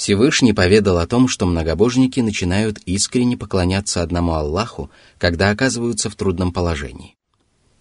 Всевышний 0.00 0.54
поведал 0.54 0.96
о 0.96 1.06
том, 1.06 1.28
что 1.28 1.44
многобожники 1.44 2.20
начинают 2.20 2.78
искренне 2.86 3.36
поклоняться 3.36 4.00
одному 4.00 4.32
Аллаху, 4.32 4.88
когда 5.18 5.50
оказываются 5.50 6.08
в 6.08 6.14
трудном 6.14 6.54
положении. 6.54 7.16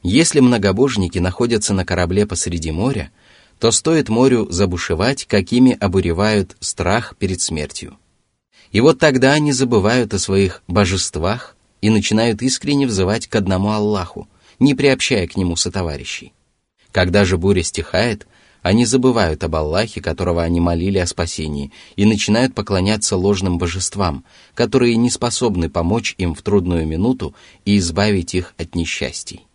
Если 0.04 0.42
многобожники 0.42 1.18
находятся 1.20 1.74
на 1.74 1.86
корабле 1.86 2.26
посреди 2.28 2.72
моря, 2.72 3.10
то 3.58 3.72
стоит 3.72 4.10
морю 4.10 4.48
забушевать, 4.52 5.28
какими 5.28 5.72
обуревают 5.80 6.58
страх 6.60 7.16
перед 7.18 7.40
смертью. 7.40 7.96
И 8.74 8.82
вот 8.82 9.00
тогда 9.00 9.32
они 9.32 9.54
забывают 9.54 10.14
о 10.14 10.20
своих 10.20 10.62
божествах 10.68 11.56
и 11.80 11.90
начинают 11.90 12.42
искренне 12.42 12.86
взывать 12.86 13.28
к 13.28 13.36
одному 13.38 13.72
Аллаху, 13.72 14.28
не 14.60 14.76
приобщая 14.76 15.26
к 15.26 15.38
нему 15.38 15.56
сотоварищей. 15.56 16.34
Когда 16.92 17.24
же 17.24 17.38
буря 17.38 17.64
стихает– 17.64 18.28
они 18.62 18.84
забывают 18.86 19.44
об 19.44 19.56
Аллахе, 19.56 20.02
которого 20.02 20.44
они 20.44 20.60
молили 20.60 20.98
о 20.98 21.08
спасении, 21.08 21.72
и 21.96 22.06
начинают 22.06 22.54
поклоняться 22.54 23.16
ложным 23.16 23.58
божествам, 23.58 24.26
которые 24.54 24.96
не 24.98 25.10
способны 25.10 25.70
помочь 25.70 26.14
им 26.18 26.36
в 26.36 26.42
трудную 26.42 26.86
минуту 26.86 27.34
и 27.66 27.78
избавить 27.78 28.36
их 28.36 28.54
от 28.58 28.76
несчастий. 28.76 29.46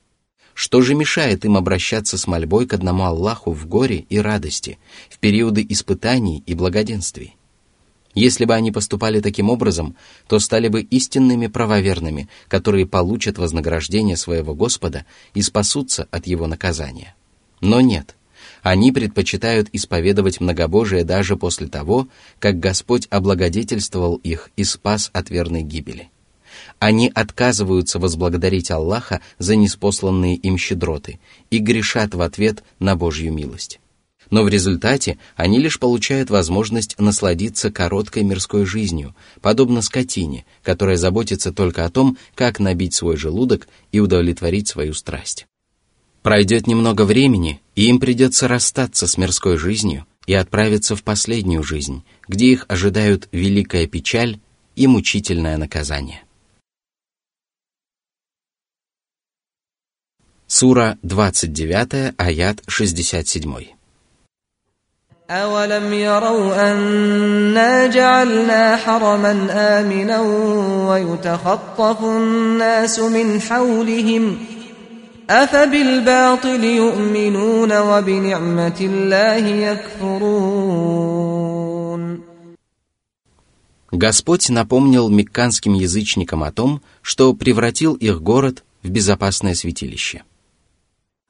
Что 0.54 0.80
же 0.82 0.94
мешает 0.94 1.44
им 1.44 1.56
обращаться 1.56 2.16
с 2.16 2.26
мольбой 2.26 2.66
к 2.66 2.72
одному 2.74 3.04
Аллаху 3.04 3.52
в 3.52 3.66
горе 3.66 4.06
и 4.08 4.18
радости, 4.18 4.78
в 5.10 5.18
периоды 5.18 5.66
испытаний 5.68 6.42
и 6.46 6.54
благоденствий? 6.54 7.36
Если 8.14 8.44
бы 8.44 8.54
они 8.54 8.70
поступали 8.70 9.20
таким 9.20 9.50
образом, 9.50 9.96
то 10.28 10.38
стали 10.38 10.68
бы 10.68 10.80
истинными 10.82 11.48
правоверными, 11.48 12.28
которые 12.48 12.86
получат 12.86 13.36
вознаграждение 13.36 14.16
своего 14.16 14.54
Господа 14.54 15.04
и 15.34 15.42
спасутся 15.42 16.06
от 16.12 16.26
его 16.28 16.46
наказания. 16.46 17.14
Но 17.60 17.80
нет– 17.82 18.14
они 18.64 18.92
предпочитают 18.92 19.68
исповедовать 19.72 20.40
многобожие 20.40 21.04
даже 21.04 21.36
после 21.36 21.66
того, 21.68 22.08
как 22.38 22.58
Господь 22.60 23.06
облагодетельствовал 23.10 24.16
их 24.16 24.48
и 24.56 24.64
спас 24.64 25.10
от 25.12 25.28
верной 25.28 25.60
гибели. 25.62 26.08
Они 26.78 27.12
отказываются 27.14 27.98
возблагодарить 27.98 28.70
Аллаха 28.70 29.20
за 29.38 29.54
неспосланные 29.56 30.36
им 30.36 30.56
щедроты 30.56 31.20
и 31.50 31.58
грешат 31.58 32.14
в 32.14 32.22
ответ 32.22 32.64
на 32.78 32.96
Божью 32.96 33.34
милость. 33.34 33.80
Но 34.30 34.42
в 34.42 34.48
результате 34.48 35.18
они 35.36 35.58
лишь 35.58 35.78
получают 35.78 36.30
возможность 36.30 36.98
насладиться 36.98 37.70
короткой 37.70 38.22
мирской 38.22 38.64
жизнью, 38.64 39.14
подобно 39.42 39.82
скотине, 39.82 40.46
которая 40.62 40.96
заботится 40.96 41.52
только 41.52 41.84
о 41.84 41.90
том, 41.90 42.16
как 42.34 42.60
набить 42.60 42.94
свой 42.94 43.18
желудок 43.18 43.68
и 43.92 44.00
удовлетворить 44.00 44.68
свою 44.68 44.94
страсть. 44.94 45.44
Пройдет 46.24 46.66
немного 46.66 47.02
времени, 47.02 47.60
и 47.74 47.84
им 47.90 48.00
придется 48.00 48.48
расстаться 48.48 49.06
с 49.06 49.18
мирской 49.18 49.58
жизнью 49.58 50.06
и 50.26 50.32
отправиться 50.32 50.96
в 50.96 51.02
последнюю 51.04 51.62
жизнь, 51.62 52.02
где 52.28 52.46
их 52.46 52.64
ожидают 52.66 53.28
великая 53.30 53.86
печаль 53.86 54.40
и 54.74 54.86
мучительное 54.86 55.58
наказание. 55.58 56.24
Сура 60.46 60.98
29, 61.02 62.14
аят 62.16 62.62
67. 62.68 63.66
أولم 65.30 65.92
يروا 65.92 66.72
أنا 66.72 67.86
جعلنا 67.86 68.76
حرما 68.76 69.46
آمنا 69.50 70.20
ويتخطف 70.90 72.04
الناس 72.04 72.98
من 72.98 73.40
حولهم 73.40 74.38
ۖ 74.50 74.53
Господь 83.90 84.48
напомнил 84.48 85.08
мекканским 85.08 85.72
язычникам 85.72 86.42
о 86.44 86.52
том, 86.52 86.82
что 87.00 87.32
превратил 87.32 87.94
их 87.94 88.20
город 88.20 88.64
в 88.82 88.90
безопасное 88.90 89.54
святилище. 89.54 90.24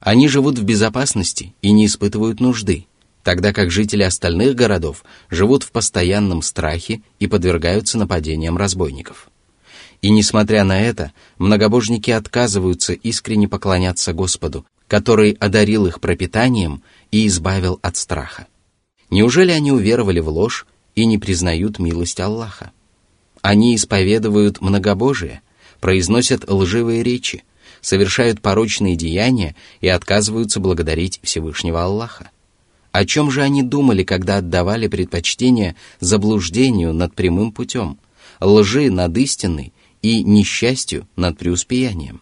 Они 0.01 0.27
живут 0.27 0.57
в 0.59 0.63
безопасности 0.63 1.53
и 1.61 1.71
не 1.71 1.85
испытывают 1.85 2.41
нужды, 2.41 2.87
тогда 3.23 3.53
как 3.53 3.71
жители 3.71 4.03
остальных 4.03 4.55
городов 4.55 5.05
живут 5.29 5.63
в 5.63 5.71
постоянном 5.71 6.41
страхе 6.41 7.01
и 7.19 7.27
подвергаются 7.27 7.97
нападениям 7.97 8.57
разбойников. 8.57 9.29
И 10.05 10.11
несмотря 10.11 10.63
на 10.63 10.79
это, 10.79 11.11
многобожники 11.39 12.11
отказываются 12.11 12.93
искренне 12.93 13.47
поклоняться 13.47 14.13
Господу, 14.13 14.63
который 14.87 15.31
одарил 15.31 15.87
их 15.87 15.99
пропитанием 15.99 16.83
и 17.09 17.25
избавил 17.25 17.79
от 17.81 17.97
страха. 17.97 18.45
Неужели 19.09 19.49
они 19.51 19.71
уверовали 19.71 20.19
в 20.19 20.29
ложь 20.29 20.67
и 20.93 21.07
не 21.07 21.17
признают 21.17 21.79
милость 21.79 22.19
Аллаха? 22.19 22.69
Они 23.41 23.75
исповедуют 23.75 24.61
многобожие, 24.61 25.41
произносят 25.79 26.47
лживые 26.47 27.01
речи, 27.01 27.43
совершают 27.81 28.41
порочные 28.41 28.95
деяния 28.95 29.55
и 29.81 29.87
отказываются 29.87 30.59
благодарить 30.59 31.19
Всевышнего 31.23 31.81
Аллаха. 31.83 32.29
О 32.91 33.05
чем 33.05 33.31
же 33.31 33.41
они 33.41 33.63
думали, 33.63 34.03
когда 34.03 34.37
отдавали 34.37 34.87
предпочтение 34.87 35.75
заблуждению 35.99 36.93
над 36.93 37.15
прямым 37.15 37.51
путем, 37.51 37.97
лжи 38.39 38.91
над 38.91 39.17
истиной? 39.17 39.71
и 40.11 40.23
несчастью 40.23 41.07
над 41.15 41.37
преуспеянием. 41.39 42.21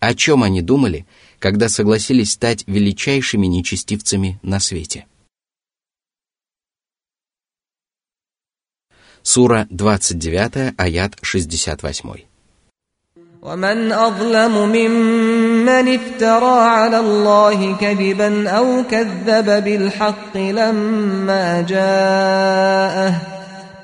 О 0.00 0.14
чем 0.14 0.42
они 0.42 0.60
думали, 0.60 1.06
когда 1.38 1.70
согласились 1.70 2.32
стать 2.32 2.64
величайшими 2.66 3.46
нечестивцами 3.46 4.38
на 4.42 4.60
свете? 4.60 5.06
Сура 9.22 9.66
29, 9.70 10.74
аят 10.76 11.14
68. 11.22 12.26
ومن 13.42 13.92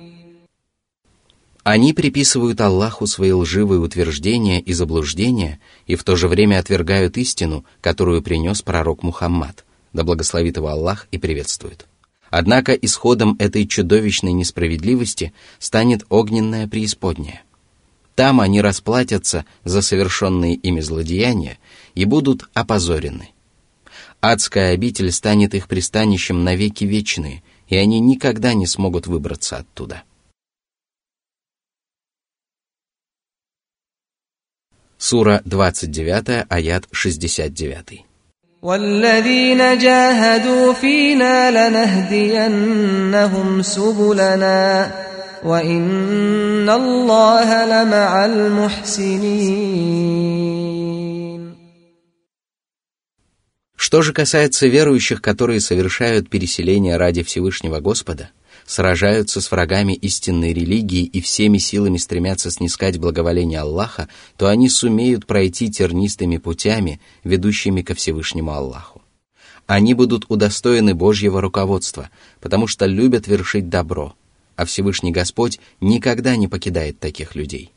Они 1.68 1.92
приписывают 1.92 2.60
Аллаху 2.62 3.06
свои 3.06 3.32
лживые 3.32 3.78
утверждения 3.78 4.58
и 4.58 4.72
заблуждения 4.72 5.60
и 5.86 5.96
в 5.96 6.02
то 6.04 6.16
же 6.16 6.26
время 6.28 6.58
отвергают 6.60 7.18
истину, 7.18 7.66
которую 7.82 8.22
принес 8.22 8.62
пророк 8.62 9.02
Мухаммад, 9.02 9.66
да 9.92 10.02
благословит 10.02 10.56
его 10.56 10.68
Аллах 10.68 11.06
и 11.10 11.18
приветствует. 11.18 11.84
Однако 12.30 12.72
исходом 12.72 13.36
этой 13.38 13.66
чудовищной 13.66 14.32
несправедливости 14.32 15.34
станет 15.58 16.06
огненная 16.08 16.68
преисподняя. 16.68 17.42
Там 18.14 18.40
они 18.40 18.62
расплатятся 18.62 19.44
за 19.64 19.82
совершенные 19.82 20.54
ими 20.54 20.80
злодеяния 20.80 21.58
и 21.94 22.06
будут 22.06 22.48
опозорены– 22.54 23.28
Адская 24.20 24.74
обитель 24.74 25.12
станет 25.12 25.54
их 25.54 25.68
пристанищем 25.68 26.42
навеки 26.42 26.84
вечные, 26.84 27.42
и 27.68 27.76
они 27.76 28.00
никогда 28.00 28.52
не 28.52 28.66
смогут 28.66 29.06
выбраться 29.06 29.58
оттуда. 29.58 30.02
Сура 34.98 35.40
29, 35.44 36.46
аят 36.50 36.84
69. 36.90 38.04
والذين 38.60 39.62
Что 53.90 54.02
же 54.02 54.12
касается 54.12 54.66
верующих, 54.66 55.22
которые 55.22 55.60
совершают 55.62 56.28
переселение 56.28 56.98
ради 56.98 57.22
Всевышнего 57.22 57.80
Господа, 57.80 58.28
сражаются 58.66 59.40
с 59.40 59.50
врагами 59.50 59.94
истинной 59.94 60.52
религии 60.52 61.04
и 61.04 61.22
всеми 61.22 61.56
силами 61.56 61.96
стремятся 61.96 62.50
снискать 62.50 62.98
благоволение 62.98 63.60
Аллаха, 63.60 64.10
то 64.36 64.46
они 64.48 64.68
сумеют 64.68 65.24
пройти 65.24 65.70
тернистыми 65.72 66.36
путями, 66.36 67.00
ведущими 67.24 67.80
ко 67.80 67.94
Всевышнему 67.94 68.52
Аллаху. 68.52 69.00
Они 69.66 69.94
будут 69.94 70.26
удостоены 70.28 70.94
Божьего 70.94 71.40
руководства, 71.40 72.10
потому 72.42 72.66
что 72.66 72.84
любят 72.84 73.26
вершить 73.26 73.70
добро, 73.70 74.14
а 74.56 74.66
Всевышний 74.66 75.12
Господь 75.12 75.60
никогда 75.80 76.36
не 76.36 76.46
покидает 76.46 76.98
таких 77.00 77.34
людей. 77.34 77.72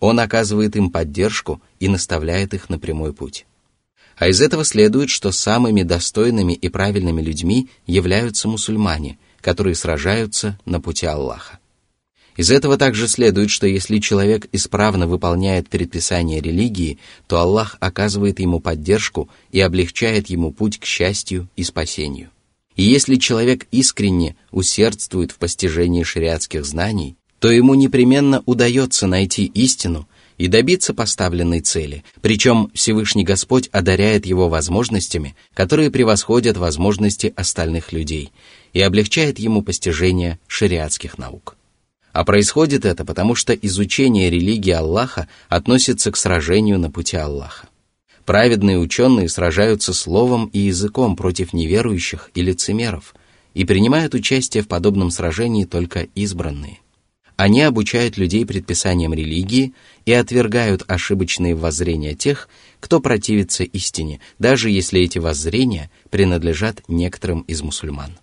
Он 0.00 0.18
оказывает 0.18 0.74
им 0.74 0.90
поддержку 0.90 1.60
и 1.78 1.86
наставляет 1.88 2.52
их 2.52 2.68
на 2.68 2.80
прямой 2.80 3.12
путь. 3.12 3.46
А 4.16 4.28
из 4.28 4.40
этого 4.40 4.64
следует, 4.64 5.10
что 5.10 5.30
самыми 5.30 5.82
достойными 5.82 6.54
и 6.54 6.68
правильными 6.70 7.20
людьми 7.20 7.68
являются 7.86 8.48
мусульмане, 8.48 9.18
которые 9.42 9.74
сражаются 9.74 10.58
на 10.64 10.80
пути 10.80 11.04
Аллаха. 11.06 11.58
Из 12.36 12.50
этого 12.50 12.76
также 12.78 13.08
следует, 13.08 13.50
что 13.50 13.66
если 13.66 13.98
человек 13.98 14.46
исправно 14.52 15.06
выполняет 15.06 15.68
предписания 15.68 16.40
религии, 16.40 16.98
то 17.26 17.40
Аллах 17.40 17.76
оказывает 17.80 18.40
ему 18.40 18.60
поддержку 18.60 19.28
и 19.52 19.60
облегчает 19.60 20.28
ему 20.28 20.50
путь 20.50 20.78
к 20.78 20.84
счастью 20.84 21.48
и 21.56 21.62
спасению. 21.62 22.30
И 22.74 22.82
если 22.82 23.16
человек 23.16 23.66
искренне 23.70 24.36
усердствует 24.50 25.32
в 25.32 25.36
постижении 25.36 26.02
шариатских 26.02 26.64
знаний, 26.66 27.16
то 27.38 27.50
ему 27.50 27.74
непременно 27.74 28.42
удается 28.46 29.06
найти 29.06 29.44
истину– 29.44 30.08
и 30.38 30.48
добиться 30.48 30.94
поставленной 30.94 31.60
цели, 31.60 32.04
причем 32.20 32.70
Всевышний 32.74 33.24
Господь 33.24 33.68
одаряет 33.72 34.26
его 34.26 34.48
возможностями, 34.48 35.34
которые 35.54 35.90
превосходят 35.90 36.56
возможности 36.56 37.32
остальных 37.36 37.92
людей, 37.92 38.32
и 38.72 38.80
облегчает 38.80 39.38
ему 39.38 39.62
постижение 39.62 40.38
шариатских 40.46 41.18
наук. 41.18 41.56
А 42.12 42.24
происходит 42.24 42.84
это 42.84 43.04
потому, 43.04 43.34
что 43.34 43.52
изучение 43.54 44.30
религии 44.30 44.72
Аллаха 44.72 45.28
относится 45.48 46.10
к 46.10 46.16
сражению 46.16 46.78
на 46.78 46.90
пути 46.90 47.16
Аллаха. 47.16 47.68
Праведные 48.24 48.78
ученые 48.78 49.28
сражаются 49.28 49.92
словом 49.94 50.46
и 50.52 50.58
языком 50.58 51.14
против 51.14 51.52
неверующих 51.52 52.30
и 52.34 52.42
лицемеров, 52.42 53.14
и 53.54 53.64
принимают 53.64 54.14
участие 54.14 54.62
в 54.62 54.68
подобном 54.68 55.10
сражении 55.10 55.64
только 55.64 56.02
избранные. 56.14 56.78
Они 57.36 57.60
обучают 57.62 58.16
людей 58.16 58.46
предписаниям 58.46 59.12
религии 59.12 59.74
и 60.06 60.12
отвергают 60.12 60.84
ошибочные 60.90 61.54
воззрения 61.54 62.14
тех, 62.14 62.48
кто 62.80 62.98
противится 63.00 63.62
истине, 63.62 64.20
даже 64.38 64.70
если 64.70 65.02
эти 65.02 65.18
воззрения 65.18 65.90
принадлежат 66.10 66.82
некоторым 66.88 67.40
из 67.42 67.60
мусульман. 67.60 68.16